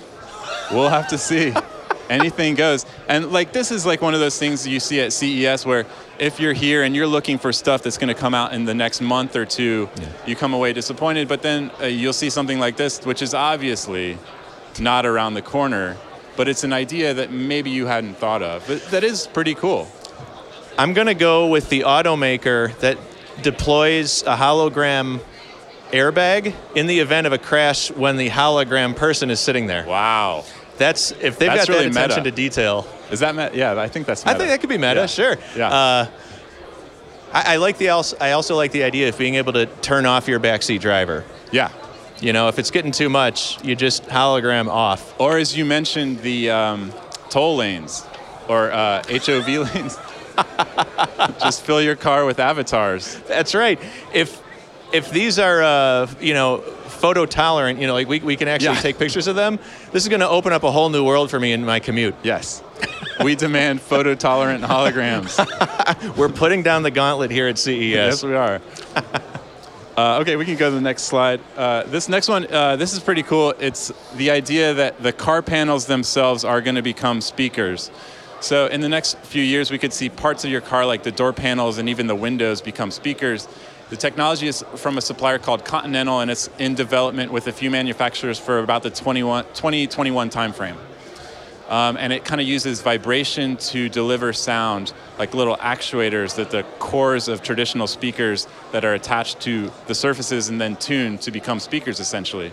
We'll 0.71 0.89
have 0.89 1.07
to 1.09 1.17
see. 1.17 1.53
Anything 2.09 2.55
goes. 2.55 2.85
And 3.07 3.31
like 3.31 3.53
this 3.53 3.71
is 3.71 3.85
like 3.85 4.01
one 4.01 4.13
of 4.13 4.19
those 4.19 4.37
things 4.37 4.67
you 4.67 4.79
see 4.79 4.99
at 5.01 5.11
CES 5.11 5.65
where 5.65 5.85
if 6.19 6.39
you're 6.39 6.53
here 6.53 6.83
and 6.83 6.95
you're 6.95 7.07
looking 7.07 7.37
for 7.37 7.51
stuff 7.51 7.81
that's 7.81 7.97
going 7.97 8.13
to 8.13 8.19
come 8.19 8.33
out 8.33 8.53
in 8.53 8.65
the 8.65 8.73
next 8.73 9.01
month 9.01 9.35
or 9.35 9.45
two, 9.45 9.89
you 10.27 10.35
come 10.35 10.53
away 10.53 10.73
disappointed. 10.73 11.27
But 11.27 11.41
then 11.41 11.71
uh, 11.81 11.85
you'll 11.85 12.13
see 12.13 12.29
something 12.29 12.59
like 12.59 12.77
this, 12.77 13.03
which 13.05 13.21
is 13.21 13.33
obviously 13.33 14.17
not 14.79 15.05
around 15.05 15.33
the 15.33 15.41
corner, 15.41 15.97
but 16.35 16.47
it's 16.47 16.63
an 16.63 16.73
idea 16.73 17.13
that 17.13 17.31
maybe 17.31 17.69
you 17.69 17.85
hadn't 17.85 18.15
thought 18.15 18.41
of. 18.41 18.65
But 18.67 18.83
that 18.91 19.03
is 19.03 19.27
pretty 19.27 19.53
cool. 19.55 19.87
I'm 20.77 20.93
going 20.93 21.07
to 21.07 21.13
go 21.13 21.47
with 21.47 21.69
the 21.69 21.81
automaker 21.81 22.75
that 22.79 22.97
deploys 23.41 24.23
a 24.23 24.35
hologram 24.35 25.21
airbag 25.91 26.55
in 26.75 26.87
the 26.87 26.99
event 26.99 27.27
of 27.27 27.33
a 27.33 27.37
crash 27.37 27.91
when 27.91 28.17
the 28.17 28.29
hologram 28.29 28.95
person 28.95 29.29
is 29.29 29.39
sitting 29.39 29.67
there. 29.67 29.85
Wow. 29.85 30.43
That's 30.77 31.11
if 31.11 31.37
they've 31.37 31.49
That's 31.49 31.67
got 31.67 31.69
really 31.69 31.89
that 31.89 32.05
attention 32.05 32.23
meta. 32.23 32.31
to 32.31 32.35
detail. 32.35 32.87
Is 33.11 33.19
that 33.19 33.35
meta? 33.35 33.51
Yeah, 33.55 33.79
I 33.79 33.87
think 33.87 34.07
that's 34.07 34.25
Meta. 34.25 34.35
I 34.35 34.37
think 34.39 34.49
that 34.49 34.59
could 34.59 34.69
be 34.69 34.77
meta. 34.79 35.01
Yeah. 35.01 35.05
Sure. 35.05 35.35
Yeah. 35.55 35.67
Uh, 35.69 36.07
I, 37.31 37.53
I 37.53 37.55
like 37.57 37.77
the 37.77 37.89
also, 37.89 38.17
I 38.19 38.31
also 38.31 38.55
like 38.55 38.71
the 38.71 38.83
idea 38.83 39.09
of 39.09 39.17
being 39.19 39.35
able 39.35 39.53
to 39.53 39.67
turn 39.67 40.07
off 40.07 40.27
your 40.27 40.39
backseat 40.39 40.79
driver. 40.79 41.23
yeah. 41.51 41.69
You 42.23 42.31
know, 42.31 42.47
if 42.47 42.57
it's 42.57 42.71
getting 42.71 42.93
too 42.93 43.09
much, 43.09 43.61
you 43.65 43.75
just 43.75 44.05
hologram 44.05 44.69
off. 44.69 45.13
Or 45.19 45.37
as 45.37 45.57
you 45.57 45.65
mentioned, 45.65 46.19
the 46.19 46.51
um, 46.51 46.93
toll 47.29 47.57
lanes 47.57 48.05
or 48.47 48.71
uh, 48.71 49.03
HOV 49.09 49.47
lanes. 49.75 49.97
Just 51.41 51.63
fill 51.63 51.81
your 51.81 51.97
car 51.97 52.23
with 52.25 52.39
avatars. 52.39 53.19
That's 53.27 53.53
right. 53.53 53.77
If 54.13 54.41
if 54.93 55.11
these 55.11 55.37
are 55.37 55.61
uh, 55.61 56.07
you 56.21 56.33
know 56.33 56.59
photo 56.59 57.25
tolerant, 57.25 57.79
you 57.81 57.87
know, 57.87 57.93
like 57.93 58.07
we, 58.07 58.21
we 58.21 58.37
can 58.37 58.47
actually 58.47 58.75
Yeah. 58.75 58.81
take 58.81 58.97
pictures 58.97 59.27
of 59.27 59.35
them. 59.35 59.59
This 59.91 60.03
is 60.03 60.07
going 60.07 60.21
to 60.21 60.29
open 60.29 60.53
up 60.53 60.63
a 60.63 60.71
whole 60.71 60.87
new 60.89 61.03
world 61.03 61.29
for 61.29 61.41
me 61.41 61.51
in 61.51 61.65
my 61.65 61.81
commute. 61.81 62.15
Yes. 62.23 62.63
We 63.21 63.35
demand 63.35 63.81
photo 63.81 64.15
tolerant 64.15 64.63
holograms. 64.63 65.35
We're 66.17 66.29
putting 66.29 66.63
down 66.63 66.83
the 66.83 66.91
gauntlet 66.91 67.31
here 67.31 67.49
at 67.49 67.57
CES. 67.57 67.81
Yes, 67.81 68.23
we 68.23 68.33
are. 68.33 68.61
Uh, 69.95 70.17
okay, 70.21 70.35
we 70.35 70.43
can 70.43 70.55
go 70.55 70.69
to 70.69 70.75
the 70.75 70.81
next 70.81 71.03
slide. 71.03 71.39
Uh, 71.55 71.83
this 71.83 72.09
next 72.09 72.27
one, 72.27 72.51
uh, 72.51 72.75
this 72.75 72.93
is 72.93 72.99
pretty 72.99 73.21
cool. 73.21 73.53
It's 73.59 73.91
the 74.15 74.31
idea 74.31 74.73
that 74.73 75.03
the 75.03 75.13
car 75.13 75.43
panels 75.43 75.85
themselves 75.85 76.43
are 76.43 76.61
going 76.61 76.75
to 76.75 76.81
become 76.81 77.21
speakers. 77.21 77.91
So 78.41 78.65
in 78.65 78.81
the 78.81 78.89
next 78.89 79.19
few 79.19 79.43
years, 79.43 79.69
we 79.69 79.77
could 79.77 79.93
see 79.93 80.09
parts 80.09 80.43
of 80.43 80.49
your 80.49 80.61
car, 80.61 80.83
like 80.87 81.03
the 81.03 81.11
door 81.11 81.31
panels 81.31 81.77
and 81.77 81.87
even 81.89 82.07
the 82.07 82.15
windows, 82.15 82.59
become 82.59 82.89
speakers. 82.89 83.47
The 83.91 83.95
technology 83.95 84.47
is 84.47 84.65
from 84.77 84.97
a 84.97 85.01
supplier 85.01 85.37
called 85.37 85.63
Continental, 85.63 86.21
and 86.21 86.31
it's 86.31 86.49
in 86.57 86.73
development 86.73 87.31
with 87.31 87.45
a 87.45 87.51
few 87.51 87.69
manufacturers 87.69 88.39
for 88.39 88.59
about 88.59 88.81
the 88.81 88.89
21, 88.89 89.45
2021 89.53 90.31
timeframe. 90.31 90.75
Um, 91.73 91.97
and 91.97 92.13
it 92.13 92.23
kind 92.23 92.39
of 92.39 92.45
uses 92.45 92.83
vibration 92.83 93.57
to 93.57 93.89
deliver 93.89 94.31
sound, 94.31 94.93
like 95.17 95.33
little 95.33 95.57
actuators 95.57 96.35
that 96.35 96.51
the 96.51 96.61
cores 96.77 97.27
of 97.27 97.41
traditional 97.41 97.87
speakers 97.87 98.47
that 98.71 98.85
are 98.85 98.93
attached 98.93 99.39
to 99.41 99.71
the 99.87 99.95
surfaces 99.95 100.49
and 100.49 100.61
then 100.61 100.75
tuned 100.75 101.21
to 101.21 101.31
become 101.31 101.59
speakers 101.59 101.99
essentially. 101.99 102.51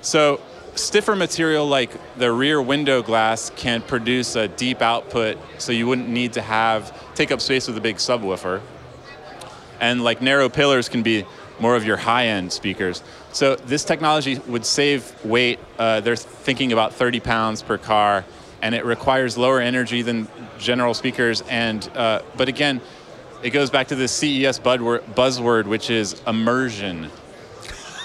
So 0.00 0.40
stiffer 0.74 1.14
material 1.14 1.66
like 1.66 1.90
the 2.16 2.32
rear 2.32 2.62
window 2.62 3.02
glass 3.02 3.50
can 3.56 3.82
produce 3.82 4.36
a 4.36 4.48
deep 4.48 4.80
output, 4.80 5.36
so 5.58 5.70
you 5.70 5.86
wouldn't 5.86 6.08
need 6.08 6.32
to 6.32 6.40
have 6.40 6.98
take 7.14 7.30
up 7.30 7.42
space 7.42 7.66
with 7.68 7.76
a 7.76 7.82
big 7.82 7.96
subwoofer. 7.96 8.62
And 9.82 10.02
like 10.02 10.22
narrow 10.22 10.48
pillars 10.48 10.88
can 10.88 11.02
be 11.02 11.26
more 11.60 11.76
of 11.76 11.84
your 11.84 11.98
high-end 11.98 12.50
speakers. 12.50 13.02
So 13.32 13.54
this 13.54 13.84
technology 13.84 14.38
would 14.46 14.64
save 14.64 15.12
weight. 15.26 15.58
Uh, 15.78 16.00
they're 16.00 16.16
thinking 16.16 16.72
about 16.72 16.94
30 16.94 17.20
pounds 17.20 17.62
per 17.62 17.76
car, 17.76 18.24
and 18.62 18.74
it 18.74 18.84
requires 18.86 19.36
lower 19.36 19.60
energy 19.60 20.00
than 20.02 20.28
general 20.58 20.94
speakers. 20.94 21.42
And 21.42 21.86
uh, 21.94 22.22
but 22.36 22.48
again, 22.48 22.80
it 23.42 23.50
goes 23.50 23.68
back 23.70 23.88
to 23.88 23.96
the 23.96 24.08
CES 24.08 24.60
buzzword, 24.60 25.66
which 25.66 25.90
is 25.90 26.20
immersion. 26.26 27.10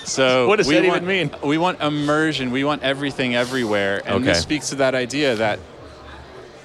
So 0.03 0.47
what 0.49 0.57
does 0.57 0.67
we 0.67 0.75
that 0.75 0.83
want, 0.85 1.03
even 1.03 1.07
mean? 1.07 1.31
We 1.43 1.57
want 1.57 1.79
immersion. 1.79 2.51
We 2.51 2.63
want 2.63 2.81
everything 2.83 3.35
everywhere, 3.35 4.01
and 4.05 4.15
Okay. 4.15 4.25
this 4.25 4.41
speaks 4.41 4.69
to 4.69 4.75
that 4.75 4.95
idea 4.95 5.35
that 5.35 5.59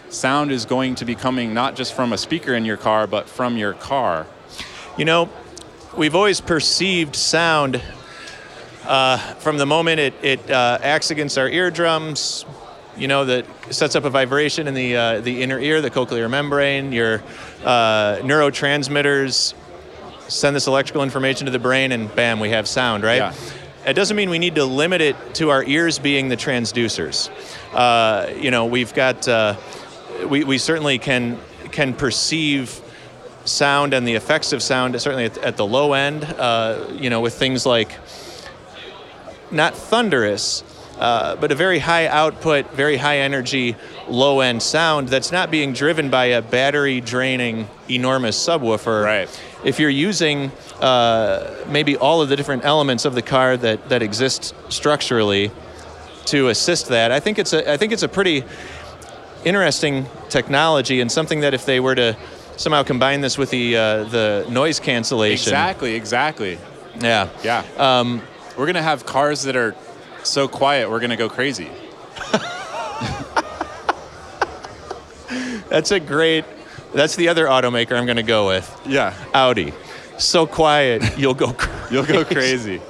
sound 0.09 0.51
is 0.53 0.67
going 0.67 0.95
to 0.97 1.05
be 1.05 1.15
coming 1.15 1.55
not 1.55 1.75
just 1.77 1.95
from 1.95 2.13
a 2.13 2.19
speaker 2.19 2.55
in 2.55 2.65
your 2.65 2.77
car, 2.77 3.07
but 3.07 3.29
from 3.29 3.57
your 3.57 3.73
car. 3.75 4.27
You 4.97 5.05
know, 5.07 5.29
we've 5.97 6.15
always 6.15 6.41
perceived 6.41 7.17
sound 7.17 7.81
uh, 8.87 9.17
from 9.35 9.59
the 9.59 9.67
moment 9.67 10.01
it, 10.01 10.15
it 10.23 10.51
uh, 10.51 10.79
acts 10.83 11.11
against 11.11 11.39
our 11.39 11.49
eardrums, 11.49 12.45
you 12.97 13.09
know, 13.09 13.25
that 13.25 13.47
sets 13.71 13.97
up 13.97 14.05
a 14.05 14.11
vibration 14.11 14.69
in 14.69 14.75
the, 14.75 14.97
uh, 14.97 15.21
the 15.21 15.43
inner 15.43 15.59
ear, 15.59 15.81
the 15.81 15.91
cochlear 15.91 16.29
membrane, 16.29 16.93
your 16.93 17.23
uh, 17.65 18.17
neurotransmitters 18.23 19.55
send 20.29 20.57
this 20.57 20.67
electrical 20.67 21.03
information 21.03 21.47
to 21.47 21.53
the 21.53 21.59
brain, 21.59 21.93
and 21.93 22.15
bam, 22.15 22.41
we 22.41 22.51
have 22.51 22.67
sound, 22.69 23.05
right? 23.05 23.17
Yeah. 23.17 23.35
It 23.87 23.95
doesn't 23.95 24.17
mean 24.17 24.31
we 24.31 24.39
need 24.39 24.55
to 24.55 24.65
limit 24.65 25.01
it 25.01 25.17
to 25.35 25.51
our 25.51 25.65
ears 25.65 25.99
being 25.99 26.29
the 26.29 26.37
transducers. 26.37 27.31
Uh, 27.75 28.33
you 28.39 28.51
know, 28.51 28.67
we've 28.67 28.95
got, 28.95 29.27
uh, 29.27 29.57
we, 30.27 30.45
we 30.45 30.59
certainly 30.59 30.99
can, 30.99 31.39
can 31.73 31.93
perceive 31.93 32.81
sound 33.45 33.93
and 33.93 34.07
the 34.07 34.15
effects 34.15 34.53
of 34.53 34.63
sound, 34.63 35.01
certainly 35.01 35.25
at, 35.25 35.39
at 35.39 35.57
the 35.57 35.67
low 35.67 35.95
end, 35.95 36.25
uh, 36.25 36.87
you 36.93 37.11
know, 37.11 37.21
with 37.21 37.35
things 37.35 37.67
like 37.67 37.99
not 39.51 39.75
thunderous, 39.75 40.63
uh, 41.03 41.35
but 41.37 41.51
a 41.51 41.55
very 41.57 41.81
high 41.81 42.07
output, 42.07 42.63
very 42.75 42.97
high 42.97 43.19
energy, 43.19 43.75
low 44.09 44.39
end 44.41 44.63
sound 44.63 45.09
that's 45.09 45.33
not 45.33 45.51
being 45.51 45.73
driven 45.73 46.11
by 46.11 46.27
a 46.27 46.41
battery 46.41 47.01
draining 47.01 47.67
enormous 47.89 48.37
subwoofer. 48.47 49.03
Right. 49.05 49.29
If 49.65 49.81
you're 49.81 49.91
using 50.11 50.53
uh, 50.81 51.57
maybe 51.69 51.97
all 51.97 52.23
of 52.23 52.29
the 52.29 52.37
different 52.37 52.65
elements 52.65 53.05
of 53.05 53.15
the 53.17 53.23
car 53.23 53.57
that, 53.57 53.89
that 53.89 54.01
exist 54.03 54.55
structurally 54.69 55.51
to 56.27 56.49
assist 56.49 56.87
that, 56.89 57.11
I 57.11 57.19
think 57.19 57.39
it's 57.41 57.53
a 57.53 57.61
I 57.73 57.77
think 57.77 57.93
it's 57.93 58.05
a 58.05 58.09
pretty 58.09 58.45
interesting 59.45 60.07
technology 60.29 61.01
and 61.01 61.11
something 61.11 61.41
that 61.41 61.53
if 61.53 61.67
they 61.67 61.81
were 61.81 61.97
to 61.97 62.17
somehow 62.57 62.85
combine 62.85 63.21
this 63.23 63.37
with 63.37 63.51
the 63.51 63.77
uh, 63.77 64.05
the 64.05 64.47
noise 64.49 64.79
cancellation, 64.79 65.51
Exactly, 65.53 65.95
exactly. 65.97 66.59
yeah, 67.01 67.29
Yeah. 67.43 67.65
um, 67.77 68.23
We're 68.57 68.67
gonna 68.67 68.83
have 68.83 69.05
cars 69.05 69.43
that 69.45 69.57
are 69.57 69.75
so 70.25 70.49
quiet, 70.49 70.91
we're 70.91 71.01
gonna 71.01 71.17
go 71.17 71.29
crazy. 71.29 71.71
that's 75.69 75.91
a 75.91 76.01
great. 76.01 76.45
That's 76.95 77.17
the 77.17 77.29
other 77.29 77.47
automaker 77.47 77.93
I'm 77.93 78.05
going 78.05 78.17
to 78.19 78.23
go 78.23 78.47
with. 78.49 78.81
Yeah. 78.87 79.15
Audi. 79.33 79.73
So 80.19 80.47
quiet, 80.47 81.17
you'll 81.19 81.33
go 81.35 81.53
crazy. 81.57 81.95
You'll 81.95 82.05
go 82.05 82.25
crazy. 82.25 82.81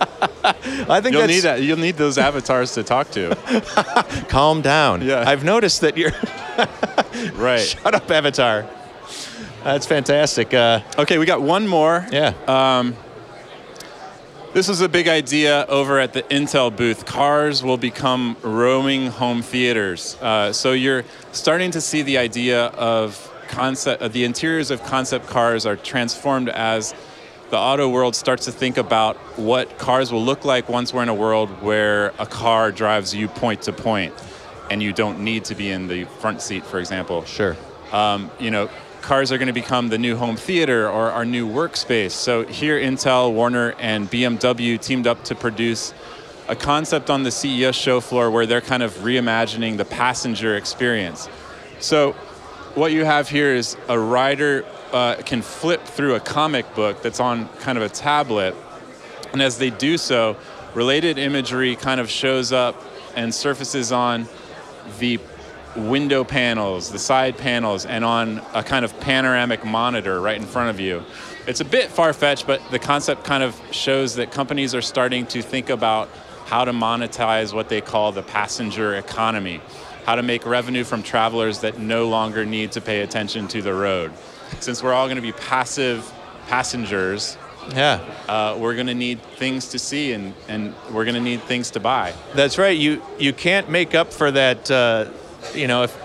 I 0.88 1.00
think 1.00 1.14
You'll 1.16 1.26
need 1.26 1.40
that. 1.40 1.60
You'll 1.62 1.78
need 1.78 1.96
those 1.96 2.18
avatars 2.18 2.74
to 2.74 2.84
talk 2.84 3.10
to. 3.12 3.34
calm 4.28 4.62
down. 4.62 5.02
Yeah. 5.02 5.24
I've 5.26 5.42
noticed 5.42 5.80
that 5.80 5.96
you're 5.96 6.12
Right. 7.34 7.58
shut 7.60 7.94
up, 7.96 8.08
Avatar. 8.08 8.64
That's 9.64 9.86
fantastic. 9.86 10.54
Uh, 10.54 10.80
Okay, 10.96 11.18
we 11.18 11.26
got 11.26 11.42
one 11.42 11.66
more. 11.66 12.06
yeah. 12.12 12.32
This 14.54 14.70
is 14.70 14.80
a 14.80 14.88
big 14.88 15.08
idea 15.08 15.66
over 15.68 15.98
at 15.98 16.14
the 16.14 16.22
Intel 16.22 16.74
booth. 16.74 17.04
Cars 17.04 17.62
will 17.62 17.76
become 17.76 18.34
roaming 18.42 19.08
home 19.08 19.42
theaters. 19.42 20.16
Uh, 20.22 20.54
so 20.54 20.72
you're 20.72 21.04
starting 21.32 21.70
to 21.72 21.82
see 21.82 22.00
the 22.00 22.16
idea 22.16 22.66
of 22.68 23.30
concept. 23.48 24.02
Uh, 24.02 24.08
the 24.08 24.24
interiors 24.24 24.70
of 24.70 24.82
concept 24.82 25.26
cars 25.26 25.66
are 25.66 25.76
transformed 25.76 26.48
as 26.48 26.94
the 27.50 27.58
auto 27.58 27.90
world 27.90 28.16
starts 28.16 28.46
to 28.46 28.52
think 28.52 28.78
about 28.78 29.16
what 29.38 29.78
cars 29.78 30.10
will 30.10 30.24
look 30.24 30.46
like 30.46 30.68
once 30.68 30.94
we're 30.94 31.02
in 31.02 31.10
a 31.10 31.14
world 31.14 31.50
where 31.62 32.08
a 32.18 32.26
car 32.26 32.72
drives 32.72 33.14
you 33.14 33.28
point 33.28 33.62
to 33.62 33.72
point, 33.72 34.14
and 34.70 34.82
you 34.82 34.94
don't 34.94 35.20
need 35.20 35.44
to 35.44 35.54
be 35.54 35.70
in 35.70 35.88
the 35.88 36.04
front 36.04 36.40
seat, 36.40 36.64
for 36.64 36.78
example 36.78 37.24
sure. 37.24 37.56
um, 37.92 38.30
you 38.40 38.50
know, 38.50 38.68
cars 39.02 39.32
are 39.32 39.38
going 39.38 39.48
to 39.48 39.52
become 39.52 39.88
the 39.88 39.98
new 39.98 40.16
home 40.16 40.36
theater 40.36 40.88
or 40.88 41.10
our 41.10 41.24
new 41.24 41.48
workspace. 41.48 42.12
So 42.12 42.44
here, 42.44 42.78
Intel, 42.78 43.32
Warner, 43.32 43.74
and 43.78 44.10
BMW 44.10 44.80
teamed 44.80 45.06
up 45.06 45.24
to 45.24 45.34
produce 45.34 45.94
a 46.48 46.56
concept 46.56 47.10
on 47.10 47.22
the 47.22 47.30
CES 47.30 47.76
show 47.76 48.00
floor 48.00 48.30
where 48.30 48.46
they're 48.46 48.60
kind 48.60 48.82
of 48.82 48.92
reimagining 48.98 49.76
the 49.76 49.84
passenger 49.84 50.56
experience. 50.56 51.28
So 51.80 52.12
what 52.74 52.92
you 52.92 53.04
have 53.04 53.28
here 53.28 53.54
is 53.54 53.76
a 53.88 53.98
rider 53.98 54.64
uh, 54.92 55.16
can 55.16 55.42
flip 55.42 55.84
through 55.84 56.14
a 56.14 56.20
comic 56.20 56.74
book 56.74 57.02
that's 57.02 57.20
on 57.20 57.48
kind 57.58 57.76
of 57.76 57.84
a 57.84 57.88
tablet, 57.88 58.54
and 59.32 59.42
as 59.42 59.58
they 59.58 59.70
do 59.70 59.98
so, 59.98 60.36
related 60.74 61.18
imagery 61.18 61.76
kind 61.76 62.00
of 62.00 62.08
shows 62.08 62.52
up 62.52 62.82
and 63.14 63.34
surfaces 63.34 63.92
on 63.92 64.26
the 64.98 65.18
window 65.78 66.24
panels, 66.24 66.90
the 66.90 66.98
side 66.98 67.38
panels, 67.38 67.86
and 67.86 68.04
on 68.04 68.42
a 68.54 68.62
kind 68.62 68.84
of 68.84 68.98
panoramic 69.00 69.64
monitor 69.64 70.20
right 70.20 70.36
in 70.36 70.46
front 70.46 70.70
of 70.70 70.80
you. 70.80 71.02
It's 71.46 71.60
a 71.60 71.64
bit 71.64 71.88
far 71.90 72.12
fetched, 72.12 72.46
but 72.46 72.60
the 72.70 72.78
concept 72.78 73.24
kind 73.24 73.42
of 73.42 73.58
shows 73.70 74.16
that 74.16 74.30
companies 74.30 74.74
are 74.74 74.82
starting 74.82 75.26
to 75.28 75.40
think 75.42 75.70
about 75.70 76.08
how 76.46 76.64
to 76.64 76.72
monetize 76.72 77.52
what 77.54 77.68
they 77.68 77.80
call 77.80 78.12
the 78.12 78.22
passenger 78.22 78.94
economy, 78.96 79.60
how 80.04 80.14
to 80.14 80.22
make 80.22 80.44
revenue 80.46 80.84
from 80.84 81.02
travelers 81.02 81.60
that 81.60 81.78
no 81.78 82.08
longer 82.08 82.44
need 82.44 82.72
to 82.72 82.80
pay 82.80 83.00
attention 83.02 83.46
to 83.48 83.62
the 83.62 83.72
road. 83.72 84.12
Since 84.60 84.82
we're 84.82 84.92
all 84.94 85.06
going 85.06 85.16
to 85.16 85.22
be 85.22 85.32
passive 85.32 86.10
passengers, 86.48 87.36
Yeah. 87.74 88.00
uh, 88.28 88.56
we're 88.58 88.74
going 88.74 88.86
to 88.86 88.94
need 88.94 89.20
things 89.36 89.68
to 89.68 89.78
see 89.78 90.12
and, 90.12 90.32
and 90.48 90.74
we're 90.90 91.04
going 91.04 91.14
to 91.16 91.20
need 91.20 91.42
things 91.42 91.70
to 91.72 91.80
buy. 91.80 92.14
That's 92.34 92.56
right. 92.58 92.76
You 92.76 93.02
you 93.18 93.32
can't 93.34 93.68
make 93.68 93.94
up 93.94 94.12
for 94.12 94.30
that. 94.30 94.70
Uh, 94.70 95.06
you 95.54 95.66
know, 95.66 95.82
if 95.84 95.96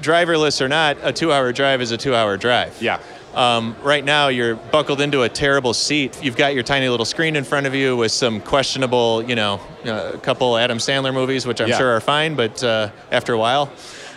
driverless 0.00 0.60
or 0.60 0.68
not, 0.68 0.96
a 1.02 1.12
two-hour 1.12 1.52
drive 1.52 1.80
is 1.82 1.90
a 1.90 1.96
two-hour 1.96 2.36
drive. 2.36 2.80
Yeah. 2.82 3.00
Um, 3.34 3.76
right 3.82 4.04
now, 4.04 4.28
you're 4.28 4.56
buckled 4.56 5.00
into 5.00 5.22
a 5.22 5.28
terrible 5.28 5.72
seat. 5.72 6.20
You've 6.22 6.36
got 6.36 6.52
your 6.54 6.64
tiny 6.64 6.88
little 6.88 7.06
screen 7.06 7.36
in 7.36 7.44
front 7.44 7.66
of 7.66 7.74
you 7.74 7.96
with 7.96 8.10
some 8.10 8.40
questionable, 8.40 9.22
you 9.22 9.36
know, 9.36 9.60
uh, 9.86 10.12
a 10.14 10.18
couple 10.18 10.56
Adam 10.56 10.78
Sandler 10.78 11.14
movies, 11.14 11.46
which 11.46 11.60
I'm 11.60 11.68
Yeah. 11.68 11.78
sure 11.78 11.94
are 11.96 12.00
fine, 12.00 12.34
but 12.34 12.62
uh, 12.64 12.90
after 13.12 13.32
a 13.32 13.38
while, 13.38 13.70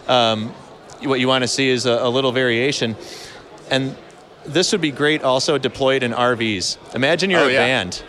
um, 0.08 0.50
what 1.04 1.20
you 1.20 1.28
want 1.28 1.44
to 1.44 1.48
see 1.48 1.70
is 1.70 1.86
a, 1.86 1.92
a 1.92 2.10
little 2.10 2.32
variation. 2.32 2.96
And 3.70 3.96
this 4.46 4.72
would 4.72 4.82
be 4.82 4.90
great 4.92 5.22
also 5.22 5.58
deployed 5.60 6.02
in 6.02 6.12
RVs. 6.12 6.96
Imagine 6.96 7.30
you're 7.30 7.42
Oh, 7.42 7.48
a 7.48 7.52
yeah. 7.54 7.60
band, 7.66 8.04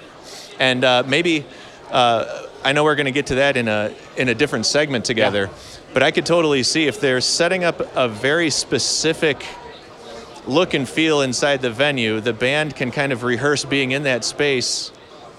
and 0.58 0.84
uh, 0.84 1.02
maybe 1.06 1.44
uh, 1.90 2.46
I 2.64 2.72
know 2.72 2.82
we're 2.82 2.94
going 2.96 3.06
to 3.06 3.12
get 3.12 3.26
to 3.26 3.34
that 3.36 3.56
in 3.58 3.68
a 3.68 3.92
in 4.16 4.28
a 4.30 4.34
different 4.34 4.64
segment 4.66 5.04
together, 5.04 5.50
but 5.94 6.02
I 6.02 6.10
could 6.10 6.26
totally 6.26 6.62
see 6.62 6.86
if 6.86 7.00
they're 7.00 7.20
setting 7.22 7.64
up 7.64 7.80
a 7.96 8.08
very 8.08 8.50
specific 8.50 9.42
look 10.46 10.74
and 10.74 10.86
feel 10.86 11.22
inside 11.22 11.62
the 11.62 11.70
venue, 11.70 12.20
the 12.20 12.32
band 12.34 12.76
can 12.76 12.90
kind 12.90 13.12
of 13.12 13.22
rehearse 13.22 13.64
being 13.64 13.92
in 13.92 14.02
that 14.02 14.24
space 14.24 14.92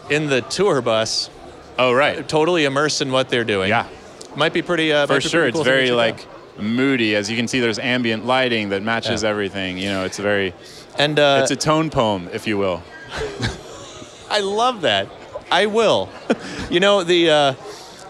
in 0.09 0.27
the 0.27 0.41
tour 0.41 0.81
bus, 0.81 1.29
Oh, 1.77 1.93
right. 1.93 2.27
totally 2.27 2.65
immersed 2.65 3.01
in 3.01 3.11
what 3.11 3.29
they're 3.29 3.43
doing. 3.43 3.69
Yeah. 3.69 3.87
Might 4.35 4.53
be 4.53 4.61
pretty. 4.61 4.91
Uh, 4.91 5.05
For 5.07 5.21
sure, 5.21 5.41
pretty 5.41 5.49
it's 5.49 5.55
cool 5.57 5.63
to 5.63 5.69
very 5.69 5.91
like 5.91 6.25
moody. 6.57 7.15
As 7.15 7.29
you 7.29 7.37
can 7.37 7.47
see, 7.47 7.59
there's 7.59 7.79
ambient 7.79 8.25
lighting 8.25 8.69
that 8.69 8.81
matches 8.81 9.23
Yeah. 9.23 9.29
everything. 9.29 9.77
You 9.77 9.89
know, 9.89 10.05
it's 10.05 10.17
very, 10.19 10.53
And 10.97 11.19
uh, 11.19 11.39
it's 11.41 11.51
a 11.51 11.55
tone 11.55 11.89
poem, 11.89 12.29
if 12.33 12.47
you 12.47 12.57
will. 12.57 12.81
I 14.29 14.39
love 14.39 14.81
that. 14.81 15.07
I 15.51 15.67
will. 15.67 16.09
you 16.69 16.79
know 16.79 17.03
the 17.03 17.29
uh, 17.29 17.53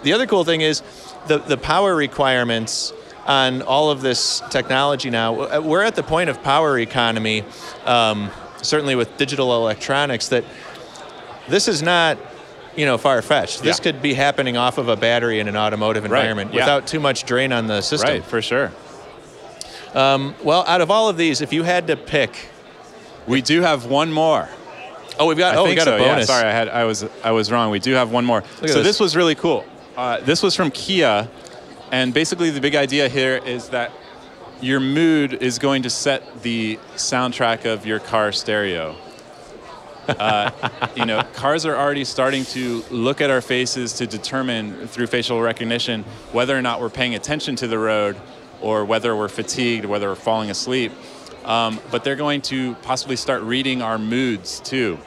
the 0.04 0.14
other 0.14 0.25
cool 0.28 0.44
thing 0.46 0.62
is 0.62 0.82
the 1.27 1.39
the 1.39 1.58
power 1.58 1.96
requirements 1.96 2.94
on 3.25 3.62
all 3.63 3.89
of 3.89 4.01
this 4.01 4.41
technology 4.50 5.10
now. 5.10 5.39
uh, 5.41 5.60
We're 5.62 5.82
at 5.84 5.96
the 5.96 6.03
point 6.03 6.29
of 6.29 6.41
power 6.44 6.77
economy, 6.77 7.44
um, 7.86 8.29
certainly 8.62 8.96
with 8.96 9.17
digital 9.17 9.55
electronics. 9.55 10.27
That 10.29 10.44
this 11.48 11.67
is 11.67 11.82
not. 11.82 12.17
You 12.77 12.86
know, 12.86 12.98
far 12.98 13.22
fetched. 13.22 13.63
This 13.63 13.77
Yeah. 13.77 13.84
could 13.84 14.01
be 14.01 14.13
happening 14.13 14.58
off 14.58 14.77
of 14.77 14.89
a 14.89 14.98
battery 14.98 15.39
in 15.39 15.48
an 15.48 15.55
automotive 15.55 16.03
Right, 16.03 16.12
environment 16.20 16.53
yeah. 16.53 16.60
without 16.65 16.86
too 16.86 17.00
much 17.00 17.24
drain 17.24 17.53
on 17.53 17.67
the 17.67 17.79
system. 17.79 18.10
Right, 18.10 18.25
for 18.25 18.41
sure. 18.41 18.70
Well, 19.94 20.65
out 20.67 20.82
of 20.82 20.91
all 20.91 21.08
of 21.08 21.15
these, 21.15 21.39
if 21.41 21.53
you 21.53 21.63
had 21.63 21.88
to 21.88 21.96
pick, 21.96 22.50
We 23.27 23.41
do 23.41 23.62
have 23.62 23.86
one 23.86 24.12
more. 24.12 24.50
oh, 25.17 25.25
we've 25.25 25.38
got 25.38 25.55
I 25.55 25.58
oh, 25.58 25.63
we 25.63 25.74
got 25.75 25.86
so. 25.86 25.96
a 25.96 26.00
bonus. 26.00 26.27
Yeah, 26.27 26.36
sorry, 26.36 26.50
I 26.50 26.51
had 26.51 26.67
I 26.70 26.84
was 26.84 27.05
I 27.24 27.32
was 27.32 27.50
wrong. 27.51 27.72
We 27.72 27.79
do 27.79 27.94
have 27.94 28.12
one 28.12 28.25
more. 28.25 28.39
at 28.39 28.48
so 28.58 28.65
this. 28.67 28.84
this. 28.84 29.00
was 29.00 29.15
really 29.15 29.36
cool. 29.36 29.63
Uh, 29.96 30.20
this 30.22 30.44
was 30.44 30.54
from 30.54 30.72
Kia, 30.72 31.30
and 31.90 32.14
basically 32.14 32.50
the 32.50 32.60
big 32.60 32.75
idea 32.75 33.08
here 33.08 33.38
is 33.38 33.70
that 33.70 33.94
your 34.60 34.82
mood 34.82 35.42
is 35.42 35.58
going 35.58 35.84
to 35.84 35.90
set 35.90 36.44
the 36.44 36.78
soundtrack 36.96 37.66
of 37.66 37.86
your 37.86 38.00
car 38.00 38.34
stereo. 38.34 38.98
Uh, 40.08 40.52
you 40.98 41.06
know, 41.06 41.24
cars 41.34 41.66
are 41.66 41.78
already 41.78 42.04
starting 42.04 42.44
to 42.44 42.84
look 42.92 43.22
at 43.22 43.30
our 43.30 43.40
faces 43.40 43.94
to 43.94 44.06
determine 44.06 44.86
through 44.88 45.08
facial 45.08 45.42
recognition 45.42 46.04
whether 46.34 46.58
or 46.58 46.62
not 46.62 46.82
we're 46.82 46.90
paying 46.90 47.16
attention 47.16 47.56
to 47.56 47.68
the 47.68 47.80
road 47.80 48.18
or 48.62 48.84
whether 48.84 49.16
we're 49.16 49.30
fatigued, 49.30 49.86
whether 49.86 50.10
we're 50.10 50.16
falling 50.16 50.50
asleep. 50.50 50.92
Um, 51.46 51.80
but 51.90 52.04
they're 52.04 52.18
going 52.18 52.42
to 52.44 52.75
possibly 52.75 53.16
start 53.16 53.44
reading 53.44 53.82
our 53.82 53.98
moods 53.98 54.60
too. 54.60 55.00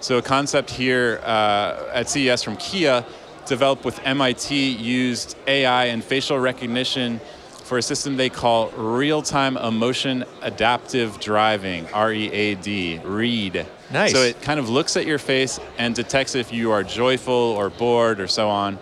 So 0.00 0.18
a 0.18 0.22
concept 0.22 0.70
here 0.70 1.20
uh, 1.22 1.90
at 1.92 2.08
CES 2.08 2.42
from 2.42 2.56
Kia, 2.56 3.06
developed 3.46 3.84
with 3.84 4.00
MIT, 4.04 4.54
used 4.54 5.36
AI 5.46 5.86
and 5.86 6.02
facial 6.02 6.38
recognition 6.38 7.20
for 7.64 7.78
a 7.78 7.82
system 7.82 8.16
they 8.16 8.28
call 8.28 8.68
real-time 8.70 9.56
emotion 9.56 10.24
adaptive 10.42 11.18
driving, 11.20 11.86
R-E-A-D, 11.92 13.00
READ. 13.04 13.66
Nice. 13.90 14.12
So 14.12 14.18
it 14.22 14.40
kind 14.42 14.60
of 14.60 14.68
looks 14.68 14.96
at 14.96 15.06
your 15.06 15.18
face 15.18 15.58
and 15.78 15.94
detects 15.94 16.34
if 16.34 16.52
you 16.52 16.70
are 16.72 16.82
joyful 16.82 17.32
or 17.32 17.70
bored 17.70 18.20
or 18.20 18.26
so 18.26 18.48
on. 18.48 18.78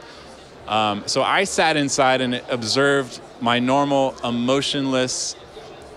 Um, 0.66 1.02
so 1.06 1.22
I 1.22 1.44
sat 1.44 1.76
inside 1.76 2.20
and 2.20 2.34
observed 2.48 3.20
my 3.40 3.58
normal 3.58 4.14
emotionless 4.24 5.36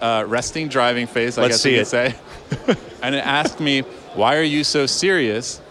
uh, 0.01 0.25
resting 0.27 0.67
driving 0.67 1.07
face, 1.07 1.37
I 1.37 1.43
Let's 1.43 1.55
guess 1.55 1.61
see 1.61 1.71
you 1.71 1.77
it. 1.77 1.79
could 1.79 1.87
say. 2.67 2.77
and 3.01 3.15
it 3.15 3.25
asked 3.25 3.59
me, 3.59 3.81
why 4.15 4.37
are 4.37 4.43
you 4.43 4.63
so 4.63 4.85
serious? 4.85 5.61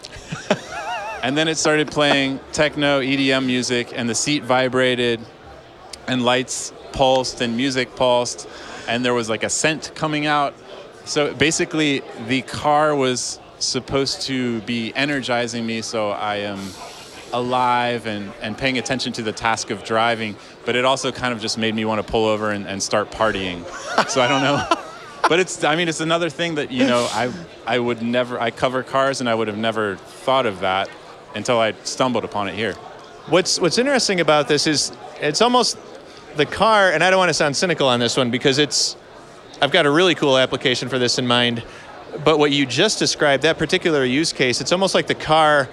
And 1.23 1.37
then 1.37 1.47
it 1.47 1.57
started 1.57 1.89
playing 1.89 2.37
techno 2.51 2.99
EDM 2.99 3.45
music, 3.45 3.93
and 3.95 4.09
the 4.09 4.13
seat 4.13 4.43
vibrated, 4.43 5.21
and 6.05 6.23
lights 6.25 6.73
pulsed, 6.91 7.39
and 7.39 7.55
music 7.55 7.95
pulsed, 7.95 8.47
and 8.89 9.05
there 9.05 9.13
was 9.13 9.29
like 9.29 9.43
a 9.43 9.49
scent 9.49 9.93
coming 9.95 10.25
out. 10.25 10.53
So 11.05 11.33
basically, 11.33 12.01
the 12.27 12.41
car 12.41 12.93
was 12.93 13.39
supposed 13.59 14.23
to 14.23 14.59
be 14.61 14.93
energizing 14.93 15.65
me 15.65 15.81
so 15.81 16.09
I 16.09 16.35
am 16.37 16.59
alive 17.31 18.05
and, 18.05 18.33
and 18.41 18.57
paying 18.57 18.77
attention 18.77 19.13
to 19.13 19.23
the 19.23 19.31
task 19.31 19.71
of 19.71 19.85
driving, 19.85 20.35
but 20.65 20.75
it 20.75 20.83
also 20.83 21.13
kind 21.13 21.33
of 21.33 21.39
just 21.39 21.57
made 21.57 21.73
me 21.73 21.85
want 21.85 22.05
to 22.05 22.11
pull 22.11 22.25
over 22.25 22.51
and, 22.51 22.67
and 22.67 22.83
start 22.83 23.11
partying. 23.11 23.63
so 24.09 24.21
I 24.21 24.27
don't 24.27 24.43
know. 24.43 24.67
But 25.29 25.39
it's, 25.39 25.63
I 25.63 25.77
mean, 25.77 25.87
it's 25.87 26.01
another 26.01 26.29
thing 26.29 26.55
that, 26.55 26.69
you 26.69 26.85
know, 26.85 27.07
I, 27.09 27.31
I 27.65 27.79
would 27.79 28.01
never, 28.01 28.37
I 28.37 28.51
cover 28.51 28.83
cars 28.83 29.21
and 29.21 29.29
I 29.29 29.33
would 29.33 29.47
have 29.47 29.57
never 29.57 29.95
thought 29.95 30.45
of 30.45 30.59
that 30.59 30.89
until 31.35 31.59
I 31.59 31.73
stumbled 31.83 32.23
upon 32.23 32.47
it 32.47 32.55
here. 32.55 32.73
What's 33.27 33.59
What's 33.59 33.77
interesting 33.77 34.19
about 34.19 34.47
this 34.47 34.67
is 34.67 34.91
it's 35.21 35.41
almost 35.41 35.77
the 36.35 36.45
car, 36.45 36.91
and 36.91 37.03
I 37.03 37.09
don't 37.09 37.19
want 37.19 37.29
to 37.29 37.33
sound 37.33 37.55
cynical 37.55 37.87
on 37.87 37.99
this 37.99 38.17
one 38.17 38.31
because 38.31 38.57
it's 38.57 38.95
I've 39.61 39.71
got 39.71 39.85
a 39.85 39.91
really 39.91 40.15
cool 40.15 40.37
application 40.37 40.89
for 40.89 40.99
this 40.99 41.17
in 41.19 41.27
mind. 41.27 41.63
But 42.23 42.37
what 42.37 42.51
you 42.51 42.65
just 42.65 42.99
described, 42.99 43.43
that 43.43 43.57
particular 43.57 44.05
use 44.05 44.33
case, 44.33 44.61
it's 44.61 44.71
almost 44.71 44.93
like 44.93 45.07
the 45.07 45.15
car 45.15 45.67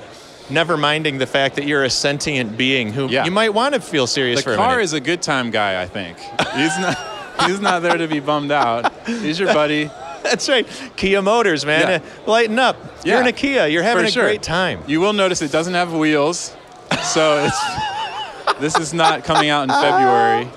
never 0.49 0.77
minding 0.77 1.19
the 1.19 1.27
fact 1.27 1.57
that 1.57 1.67
you're 1.67 1.85
a 1.85 1.91
sentient 1.91 2.57
being 2.57 2.93
who 2.93 3.09
Yeah. 3.09 3.25
you 3.25 3.31
might 3.31 3.53
want 3.55 3.75
to 3.75 3.81
feel 3.81 4.07
serious 4.07 4.41
The 4.41 4.45
for 4.45 4.53
a 4.55 4.57
car 4.57 4.71
minute. 4.71 4.83
is 4.85 4.93
a 4.95 5.01
good 5.01 5.23
time 5.23 5.51
guy, 5.51 5.81
I 5.83 5.87
think. 5.87 6.19
He's 6.57 6.77
not, 6.79 6.99
he's 7.47 7.61
not 7.61 7.83
there 7.83 7.97
to 7.99 8.09
be 8.09 8.21
bummed 8.21 8.51
out. 8.53 8.91
He's 9.07 9.39
your 9.39 9.53
buddy. 9.53 9.91
That's 10.31 10.49
right. 10.49 10.67
Kia 10.97 11.21
Motors, 11.23 11.67
man. 11.67 12.03
Yeah. 12.03 12.09
Uh, 12.27 12.31
lighten 12.31 12.59
up. 12.59 12.77
You're 13.05 13.21
in 13.21 13.27
a 13.27 13.33
Kia. 13.33 13.67
You're 13.67 13.83
having 13.83 14.05
for 14.05 14.09
a 14.09 14.13
sure. 14.13 14.25
great 14.25 14.43
time. 14.43 14.83
You 14.87 15.01
will 15.01 15.13
notice 15.13 15.43
it 15.43 15.53
doesn't 15.53 15.75
have 15.75 15.93
wheels, 15.93 16.55
so 17.03 17.45
it's 17.45 18.59
this 18.61 18.79
is 18.79 18.93
not 18.95 19.25
coming 19.25 19.49
out 19.51 19.63
in 19.65 19.69
February, 19.71 20.49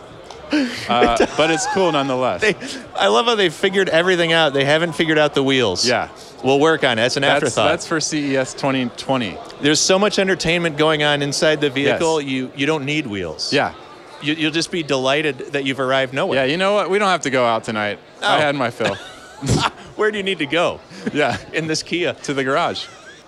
uh, 0.90 1.26
but 1.38 1.50
it's 1.52 1.66
cool 1.74 1.92
nonetheless. 1.92 2.42
They, 2.42 2.56
I 2.96 3.08
love 3.08 3.26
how 3.26 3.36
they 3.36 3.50
figured 3.50 3.90
everything 3.90 4.32
out. 4.34 4.54
They 4.54 4.66
haven't 4.66 4.94
figured 4.94 5.18
out 5.18 5.34
the 5.34 5.44
wheels. 5.44 5.86
yeah, 5.88 6.10
We'll 6.44 6.60
work 6.60 6.84
on 6.84 6.94
it. 7.00 7.02
That's 7.02 7.16
an 7.18 7.22
that's, 7.22 7.38
afterthought. 7.44 7.70
that's 7.70 7.88
for 7.88 8.00
CES 8.00 8.54
2020. 8.54 9.38
There's 9.62 9.80
so 9.80 9.98
much 9.98 10.20
entertainment 10.20 10.78
going 10.78 11.02
on 11.04 11.22
inside 11.22 11.62
the 11.62 11.70
vehicle. 11.70 12.22
Yes. 12.22 12.30
You 12.30 12.52
you 12.56 12.66
don't 12.66 12.84
need 12.86 13.08
wheels. 13.08 13.54
Yeah, 13.54 13.74
You, 14.22 14.34
you'll 14.34 14.52
just 14.52 14.70
be 14.72 14.84
delighted 14.84 15.38
that 15.54 15.64
you've 15.66 15.80
arrived 15.80 16.14
nowhere. 16.14 16.40
yeah. 16.46 16.52
You 16.52 16.58
know 16.58 16.74
what? 16.74 16.90
We 16.90 17.00
don't 17.00 17.08
have 17.10 17.22
to 17.22 17.30
go 17.30 17.46
out 17.46 17.64
tonight. 17.64 17.98
I 18.22 18.36
Oh. 18.38 18.40
had 18.40 18.56
my 18.56 18.70
fill. 18.70 18.98
Where 19.96 20.12
do 20.12 20.18
you 20.18 20.24
need 20.24 20.40
to 20.40 20.46
go 20.46 20.80
Yeah, 21.14 21.38
in 21.54 21.68
this 21.68 21.84
Kia? 21.84 22.14
to 22.14 22.34
the 22.34 22.44
garage. 22.44 22.86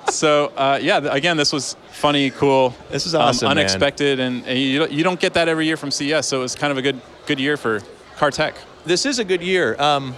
So 0.09 0.47
uh, 0.55 0.79
yeah, 0.81 0.97
again, 1.11 1.35
this 1.37 1.51
was 1.51 1.75
funny, 1.91 2.29
cool. 2.29 2.75
This 2.91 3.05
is 3.05 3.15
awesome, 3.15 3.47
man. 3.47 3.57
unexpected, 3.57 4.19
and, 4.19 4.45
and 4.45 4.57
you 4.59 4.79
don't, 4.79 4.91
you 4.91 5.03
don't 5.03 5.19
get 5.19 5.33
that 5.33 5.47
every 5.47 5.65
year 5.65 5.77
from 5.77 5.91
CES. 5.91 6.27
So 6.27 6.39
it 6.39 6.41
was 6.41 6.55
kind 6.55 6.71
of 6.71 6.77
a 6.77 6.81
good 6.81 7.01
good 7.25 7.39
year 7.39 7.57
for 7.57 7.81
car 8.17 8.31
tech. 8.31 8.55
This 8.85 9.05
is 9.05 9.17
a 9.19 9.23
good 9.25 9.41
year. 9.41 9.75
Um, 9.81 10.15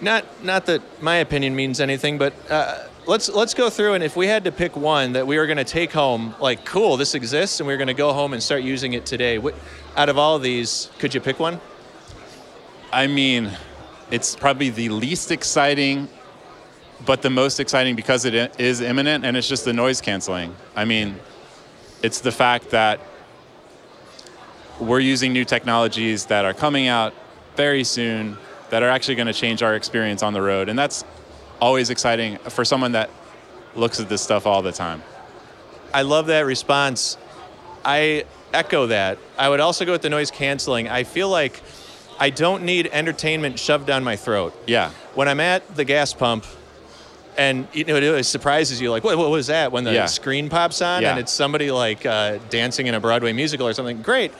not 0.00 0.24
not 0.42 0.66
that 0.66 0.80
my 1.02 1.16
opinion 1.16 1.54
means 1.54 1.78
anything, 1.80 2.16
but 2.18 2.32
uh, 2.50 2.88
let's 3.06 3.28
let's 3.28 3.52
go 3.54 3.68
through 3.70 3.94
and 3.94 4.02
if 4.02 4.16
we 4.16 4.26
had 4.26 4.44
to 4.44 4.52
pick 4.52 4.76
one 4.76 5.12
that 5.12 5.26
we 5.26 5.36
were 5.38 5.46
going 5.46 5.58
to 5.58 5.64
take 5.64 5.92
home, 5.92 6.34
like 6.40 6.64
cool, 6.64 6.96
this 6.96 7.14
exists, 7.14 7.60
and 7.60 7.66
we 7.66 7.74
are 7.74 7.78
going 7.78 7.88
to 7.88 7.94
go 7.94 8.12
home 8.12 8.32
and 8.32 8.42
start 8.42 8.62
using 8.62 8.94
it 8.94 9.04
today. 9.06 9.38
What, 9.38 9.54
out 9.96 10.08
of 10.08 10.16
all 10.18 10.36
of 10.36 10.42
these, 10.42 10.90
could 10.98 11.14
you 11.14 11.20
pick 11.20 11.38
one? 11.38 11.60
I 12.92 13.06
mean, 13.08 13.50
it's 14.10 14.36
probably 14.36 14.70
the 14.70 14.88
least 14.88 15.30
exciting, 15.30 16.08
but 17.04 17.22
the 17.22 17.30
most 17.30 17.60
exciting 17.60 17.96
because 17.96 18.24
it 18.24 18.58
is 18.60 18.80
imminent, 18.80 19.24
and 19.24 19.36
it's 19.36 19.48
just 19.48 19.64
the 19.64 19.72
noise 19.72 20.00
canceling. 20.00 20.54
I 20.76 20.84
mean, 20.84 21.18
it's 22.02 22.20
the 22.20 22.32
fact 22.32 22.70
that 22.70 23.00
we're 24.80 25.00
using 25.00 25.32
new 25.32 25.44
technologies 25.44 26.26
that 26.26 26.44
are 26.44 26.54
coming 26.54 26.88
out 26.88 27.14
very 27.56 27.84
soon 27.84 28.36
that 28.70 28.82
are 28.82 28.88
actually 28.88 29.14
going 29.14 29.26
to 29.26 29.32
change 29.32 29.62
our 29.62 29.74
experience 29.74 30.22
on 30.22 30.32
the 30.32 30.42
road, 30.42 30.68
and 30.68 30.78
that's 30.78 31.04
always 31.60 31.90
exciting 31.90 32.36
for 32.38 32.64
someone 32.64 32.92
that 32.92 33.10
looks 33.74 34.00
at 34.00 34.08
this 34.08 34.22
stuff 34.22 34.46
all 34.46 34.62
the 34.62 34.72
time. 34.72 35.02
I 35.92 36.02
love 36.02 36.26
that 36.26 36.40
response. 36.40 37.16
I 37.84 38.24
echo 38.52 38.86
that. 38.86 39.18
I 39.38 39.48
would 39.48 39.60
also 39.60 39.84
go 39.84 39.92
with 39.92 40.02
the 40.02 40.10
noise 40.10 40.30
canceling. 40.30 40.88
I 40.88 41.04
feel 41.04 41.28
like 41.28 41.60
I 42.18 42.30
don't 42.30 42.64
need 42.64 42.88
entertainment 42.92 43.58
shoved 43.58 43.86
down 43.86 44.04
my 44.04 44.16
throat. 44.16 44.54
Yeah, 44.66 44.90
When 45.14 45.28
I'm 45.28 45.40
at 45.40 45.74
the 45.76 45.84
gas 45.84 46.12
pump, 46.14 46.44
and 47.36 47.66
you 47.72 47.84
know 47.84 47.96
it 47.96 48.22
surprises 48.24 48.80
you, 48.80 48.90
like 48.90 49.02
what, 49.02 49.18
what 49.18 49.30
was 49.30 49.48
that? 49.48 49.72
When 49.72 49.82
the 49.84 49.92
Yeah. 49.92 50.06
screen 50.06 50.48
pops 50.48 50.80
on 50.80 51.02
Yeah. 51.02 51.10
and 51.10 51.18
it's 51.18 51.32
somebody 51.32 51.70
like 51.72 52.06
uh, 52.06 52.38
dancing 52.50 52.86
in 52.86 52.94
a 52.94 53.00
Broadway 53.00 53.32
musical 53.32 53.66
or 53.66 53.72
something. 53.74 54.02
Great. 54.02 54.32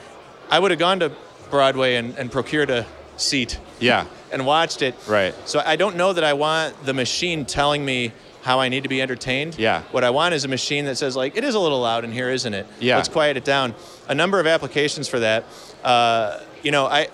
I 0.49 0.59
would 0.59 0.71
have 0.71 0.79
gone 0.79 0.99
to 1.01 1.11
Broadway 1.51 1.95
and, 1.95 2.17
and 2.17 2.31
procured 2.31 2.69
a 2.69 2.85
seat 3.17 3.59
yeah, 3.79 4.05
and 4.31 4.45
watched 4.45 4.81
it. 4.81 4.95
right. 5.07 5.33
So 5.47 5.61
I 5.65 5.75
don't 5.75 5.95
know 5.97 6.13
that 6.13 6.23
I 6.23 6.33
want 6.33 6.85
the 6.85 6.93
machine 6.93 7.45
telling 7.45 7.83
me 7.83 8.13
how 8.43 8.59
I 8.59 8.69
need 8.69 8.83
to 8.83 8.89
be 8.89 9.01
entertained. 9.01 9.57
Yeah. 9.57 9.81
What 9.91 10.03
I 10.03 10.11
want 10.11 10.33
is 10.33 10.45
a 10.45 10.47
machine 10.47 10.85
that 10.85 10.95
says 10.97 11.15
like, 11.15 11.35
it 11.35 11.43
is 11.43 11.55
a 11.55 11.59
little 11.59 11.81
loud 11.81 12.05
in 12.05 12.11
here, 12.11 12.29
isn't 12.29 12.53
it? 12.53 12.65
Yeah. 12.79 12.95
Let's 12.97 13.09
quiet 13.09 13.35
it 13.37 13.43
down. 13.43 13.73
A 14.07 14.15
number 14.15 14.39
of 14.39 14.47
applications 14.47 15.07
for 15.09 15.19
that. 15.19 15.43
Uh, 15.83 16.39
you 16.63 16.71
know, 16.71 16.85
I 16.85 17.07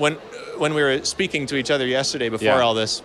when 0.00 0.14
when 0.58 0.74
we 0.74 0.82
were 0.82 1.04
speaking 1.04 1.46
to 1.46 1.56
each 1.56 1.70
other 1.70 1.86
yesterday 1.86 2.28
before 2.28 2.46
Yeah. 2.46 2.60
all 2.60 2.74
this, 2.74 3.02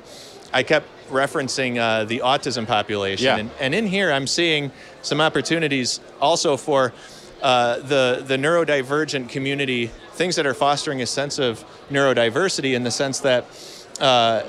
I 0.54 0.64
kept 0.64 0.88
referencing 1.10 1.78
uh, 1.78 2.06
the 2.06 2.20
autism 2.20 2.66
population, 2.66 3.26
Yeah. 3.26 3.38
and, 3.38 3.50
and 3.60 3.76
in 3.76 3.86
here 3.88 4.12
I'm 4.12 4.28
seeing 4.28 4.72
some 5.02 5.22
opportunities 5.22 6.00
also 6.20 6.58
for 6.58 6.94
uh, 7.42 7.78
the 7.80 8.24
the 8.26 8.38
neurodivergent 8.38 9.30
community, 9.30 9.92
things 10.14 10.36
that 10.38 10.46
are 10.46 10.54
fostering 10.54 11.02
a 11.02 11.06
sense 11.06 11.38
of 11.38 11.64
neurodiversity 11.92 12.74
in 12.74 12.84
the 12.84 12.92
sense 12.92 13.20
that. 13.20 13.46
Uh, 14.00 14.44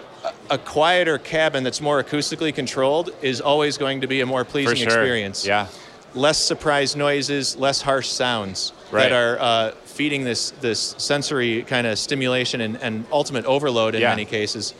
a 0.50 0.58
quieter 0.58 1.18
cabin 1.18 1.62
that's 1.62 1.80
more 1.80 2.02
acoustically 2.02 2.52
controlled 2.52 3.10
is 3.22 3.40
always 3.40 3.78
going 3.78 4.00
to 4.00 4.08
be 4.08 4.22
a 4.22 4.26
more 4.26 4.44
pleasing 4.44 4.74
sure. 4.76 4.86
experience 4.86 5.46
Yeah, 5.46 5.68
less 6.14 6.36
surprise 6.36 6.96
noises, 6.96 7.54
less 7.56 7.80
harsh 7.80 8.08
sounds 8.08 8.72
Right. 8.90 9.02
that 9.08 9.12
are 9.12 9.38
uh, 9.38 9.70
feeding 9.96 10.24
this 10.24 10.50
this 10.60 10.94
sensory 10.98 11.62
kind 11.62 11.86
of 11.86 11.98
stimulation 11.98 12.60
and, 12.60 12.76
and 12.82 13.04
ultimate 13.10 13.46
overload 13.46 13.94
in 13.94 14.02
Yeah. 14.02 14.10
many 14.10 14.26
cases, 14.26 14.72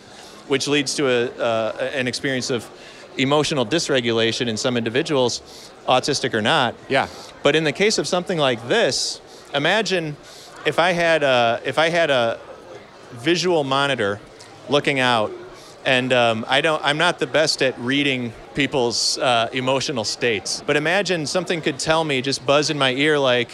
which 0.47 0.69
leads 0.69 0.95
to 0.97 1.09
a, 1.09 1.27
uh, 1.43 1.91
an 1.95 2.07
experience 2.07 2.51
of 2.51 2.69
emotional 3.17 3.65
dysregulation 3.65 4.47
in 4.47 4.57
some 4.59 4.77
individuals, 4.77 5.41
autistic 5.89 6.35
or 6.35 6.43
not. 6.43 6.75
yeah, 6.89 7.07
But 7.43 7.57
in 7.57 7.65
the 7.65 7.73
case 7.73 7.97
of 7.97 8.07
something 8.07 8.39
like 8.39 8.61
this, 8.69 9.21
imagine 9.55 10.17
if 10.67 10.79
I 10.79 10.93
had 10.93 11.23
a, 11.23 11.61
if 11.65 11.79
I 11.79 11.89
had 11.89 12.11
a 12.11 12.39
visual 13.13 13.65
monitor 13.65 14.21
looking 14.69 15.01
out, 15.01 15.31
and 15.87 16.13
um, 16.13 16.45
I 16.49 16.61
don't, 16.61 16.83
I'm 16.85 16.99
not 16.99 17.19
the 17.19 17.27
best 17.29 17.63
at 17.63 17.79
reading 17.79 18.33
people's 18.55 19.17
uh, 19.19 19.49
emotional 19.53 20.05
states. 20.05 20.63
But 20.67 20.77
imagine 20.77 21.25
something 21.27 21.63
could 21.63 21.79
tell 21.79 22.05
me, 22.05 22.21
just 22.21 22.45
buzz 22.45 22.69
in 22.71 22.77
my 22.79 22.91
ear, 22.93 23.19
like, 23.19 23.51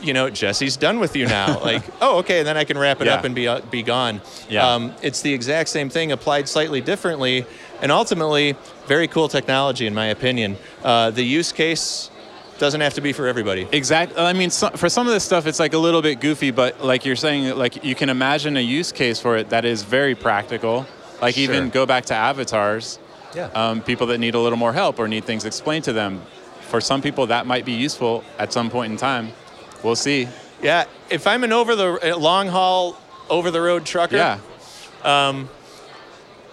you 0.00 0.12
know, 0.12 0.28
Jesse's 0.30 0.76
done 0.76 0.98
with 1.00 1.14
you 1.16 1.26
now. 1.26 1.60
like, 1.64 1.82
oh, 2.00 2.18
okay, 2.18 2.38
and 2.38 2.46
then 2.46 2.56
I 2.56 2.64
can 2.64 2.78
wrap 2.78 3.00
it 3.00 3.06
Yeah. 3.06 3.14
up 3.14 3.24
and 3.24 3.34
be 3.34 3.48
uh, 3.48 3.60
be 3.70 3.82
gone. 3.82 4.20
Yeah. 4.48 4.66
Um, 4.74 4.94
it's 5.02 5.22
the 5.22 5.32
exact 5.32 5.68
same 5.68 5.88
thing 5.90 6.12
applied 6.12 6.48
slightly 6.48 6.80
differently, 6.80 7.46
and 7.82 7.90
ultimately, 7.92 8.56
very 8.86 9.08
cool 9.08 9.28
technology 9.28 9.86
in 9.86 9.94
my 9.94 10.06
opinion. 10.06 10.56
Uh, 10.82 11.10
the 11.10 11.22
use 11.22 11.52
case 11.52 12.10
doesn't 12.58 12.80
have 12.80 12.94
to 12.94 13.00
be 13.00 13.12
for 13.12 13.26
everybody. 13.26 13.66
Exactly. 13.72 14.16
I 14.16 14.32
mean, 14.32 14.50
so, 14.50 14.70
for 14.70 14.88
some 14.88 15.06
of 15.08 15.12
this 15.12 15.24
stuff, 15.24 15.46
it's 15.46 15.58
like 15.58 15.72
a 15.74 15.78
little 15.78 16.02
bit 16.02 16.20
goofy, 16.20 16.50
but 16.52 16.84
like 16.84 17.04
you're 17.04 17.16
saying, 17.16 17.56
like 17.58 17.84
you 17.84 17.94
can 17.94 18.08
imagine 18.10 18.56
a 18.56 18.60
use 18.60 18.92
case 18.92 19.18
for 19.20 19.36
it 19.36 19.50
that 19.50 19.64
is 19.64 19.82
very 19.82 20.14
practical. 20.14 20.86
Like 21.20 21.34
Sure. 21.34 21.44
even 21.44 21.70
go 21.70 21.84
back 21.86 22.04
to 22.06 22.14
avatars. 22.14 22.98
Yeah. 23.34 23.46
Um, 23.54 23.82
people 23.82 24.06
that 24.08 24.18
need 24.18 24.34
a 24.36 24.38
little 24.38 24.58
more 24.58 24.72
help 24.72 24.98
or 25.00 25.08
need 25.08 25.24
things 25.24 25.44
explained 25.44 25.84
to 25.84 25.92
them. 25.92 26.22
For 26.68 26.80
some 26.80 27.02
people, 27.02 27.26
that 27.26 27.46
might 27.46 27.64
be 27.64 27.72
useful 27.72 28.22
at 28.38 28.52
some 28.52 28.70
point 28.70 28.92
in 28.92 28.98
time. 28.98 29.32
We'll 29.84 29.94
see. 29.96 30.28
Yeah, 30.62 30.84
if 31.10 31.26
I'm 31.26 31.44
an 31.44 31.52
over 31.52 31.76
the 31.76 32.16
long 32.18 32.48
haul, 32.48 32.98
over 33.30 33.50
the 33.50 33.60
road 33.60 33.84
trucker, 33.86 34.16
Yeah. 34.16 34.38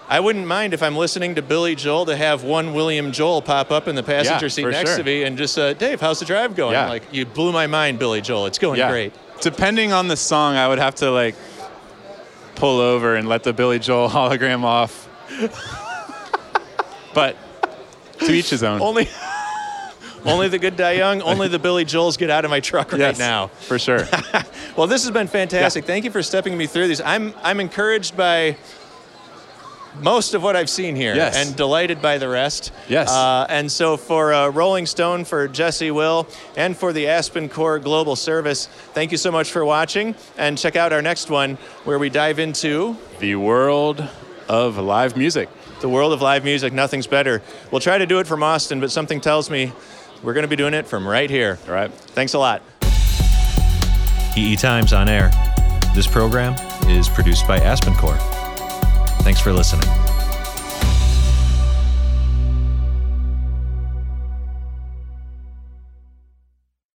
I 0.09 0.19
wouldn't 0.19 0.45
mind 0.45 0.73
if 0.73 0.83
I'm 0.83 0.97
listening 0.97 1.35
to 1.35 1.41
Billy 1.41 1.73
Joel 1.73 2.05
to 2.07 2.17
have 2.17 2.43
one 2.43 2.73
William 2.73 3.13
Joel 3.13 3.41
pop 3.41 3.71
up 3.71 3.87
in 3.87 3.95
the 3.95 4.03
passenger 4.03 4.47
Yeah, 4.47 4.49
seat 4.49 4.65
next 4.67 4.89
sure. 4.89 4.97
to 4.97 5.03
me 5.05 5.23
and 5.23 5.37
just, 5.37 5.57
uh, 5.57 5.71
Dave, 5.71 6.01
how's 6.01 6.19
the 6.19 6.25
drive 6.25 6.53
going? 6.53 6.73
Yeah. 6.73 6.89
Like, 6.89 7.03
you 7.13 7.25
blew 7.25 7.53
my 7.53 7.65
mind, 7.67 7.97
Billy 7.97 8.19
Joel. 8.19 8.45
It's 8.47 8.59
going 8.59 8.77
Yeah. 8.77 8.89
great. 8.91 9.13
Depending 9.39 9.93
on 9.93 10.09
the 10.09 10.17
song, 10.17 10.57
I 10.57 10.67
would 10.67 10.79
have 10.79 10.95
to 10.95 11.09
like 11.11 11.35
pull 12.55 12.81
over 12.81 13.15
and 13.15 13.29
let 13.29 13.43
the 13.43 13.53
Billy 13.53 13.79
Joel 13.79 14.09
hologram 14.17 14.65
off. 14.65 15.07
but 17.13 17.37
to 18.19 18.31
each 18.33 18.49
his 18.49 18.63
own. 18.63 18.81
Only, 18.81 19.07
only 20.25 20.47
the 20.47 20.59
good 20.59 20.75
die 20.75 20.93
young. 20.93 21.21
Only 21.21 21.47
the 21.47 21.59
Billy 21.59 21.85
Joels 21.85 22.17
get 22.17 22.29
out 22.29 22.45
of 22.45 22.51
my 22.51 22.59
truck 22.59 22.91
right 22.91 22.99
yes, 22.99 23.19
now. 23.19 23.47
for 23.47 23.77
sure. 23.79 24.07
Well, 24.77 24.87
this 24.87 25.03
has 25.03 25.11
been 25.11 25.27
fantastic. 25.27 25.83
Thank 25.83 26.05
you 26.05 26.11
for 26.11 26.23
stepping 26.23 26.57
me 26.57 26.65
through 26.65 26.87
these. 26.87 27.01
I'm 27.01 27.33
I'm 27.43 27.59
encouraged 27.59 28.15
by 28.15 28.55
most 30.01 30.33
of 30.33 30.41
what 30.41 30.55
I've 30.55 30.69
seen 30.69 30.95
here, 30.95 31.13
Yes. 31.13 31.35
and 31.35 31.53
delighted 31.57 32.01
by 32.01 32.17
the 32.17 32.29
rest. 32.29 32.71
Yes. 32.87 33.09
Uh, 33.11 33.45
and 33.49 33.69
so 33.69 33.97
for 33.97 34.33
uh, 34.33 34.47
Rolling 34.49 34.85
Stone, 34.85 35.25
for 35.25 35.49
Jesse 35.49 35.91
Will, 35.91 36.25
and 36.55 36.75
for 36.77 36.93
the 36.93 37.05
AspenCore 37.05 37.83
Global 37.83 38.15
Service, 38.15 38.67
thank 38.93 39.11
you 39.11 39.17
so 39.17 39.29
much 39.31 39.51
for 39.51 39.65
watching. 39.65 40.15
And 40.37 40.57
check 40.57 40.77
out 40.77 40.93
our 40.93 41.01
next 41.01 41.29
one, 41.29 41.55
where 41.83 41.99
we 41.99 42.09
dive 42.09 42.39
into 42.39 42.95
the 43.19 43.35
world 43.35 44.07
of 44.47 44.77
live 44.77 45.17
music. 45.17 45.49
the 45.81 45.89
world 45.89 46.13
of 46.13 46.21
live 46.21 46.45
music. 46.45 46.71
Nothing's 46.71 47.07
better. 47.07 47.41
We'll 47.71 47.81
try 47.81 47.97
to 47.97 48.05
do 48.05 48.19
it 48.19 48.27
from 48.27 48.41
Austin, 48.43 48.79
but 48.79 48.91
something 48.91 49.19
tells 49.19 49.49
me 49.49 49.73
we're 50.23 50.33
going 50.33 50.43
to 50.43 50.49
be 50.49 50.55
doing 50.55 50.73
it 50.73 50.87
from 50.87 51.07
right 51.07 51.29
here. 51.29 51.57
All 51.67 51.73
right. 51.73 51.91
Thanks 51.91 52.33
a 52.33 52.39
lot. 52.39 52.61
EE 54.37 54.55
Times 54.55 54.93
on 54.93 55.09
air. 55.09 55.29
This 55.93 56.07
program 56.07 56.55
is 56.87 57.09
produced 57.09 57.47
by 57.47 57.59
AspenCore. 57.59 58.17
Thanks 59.23 59.41
for 59.41 59.51
listening. 59.51 59.87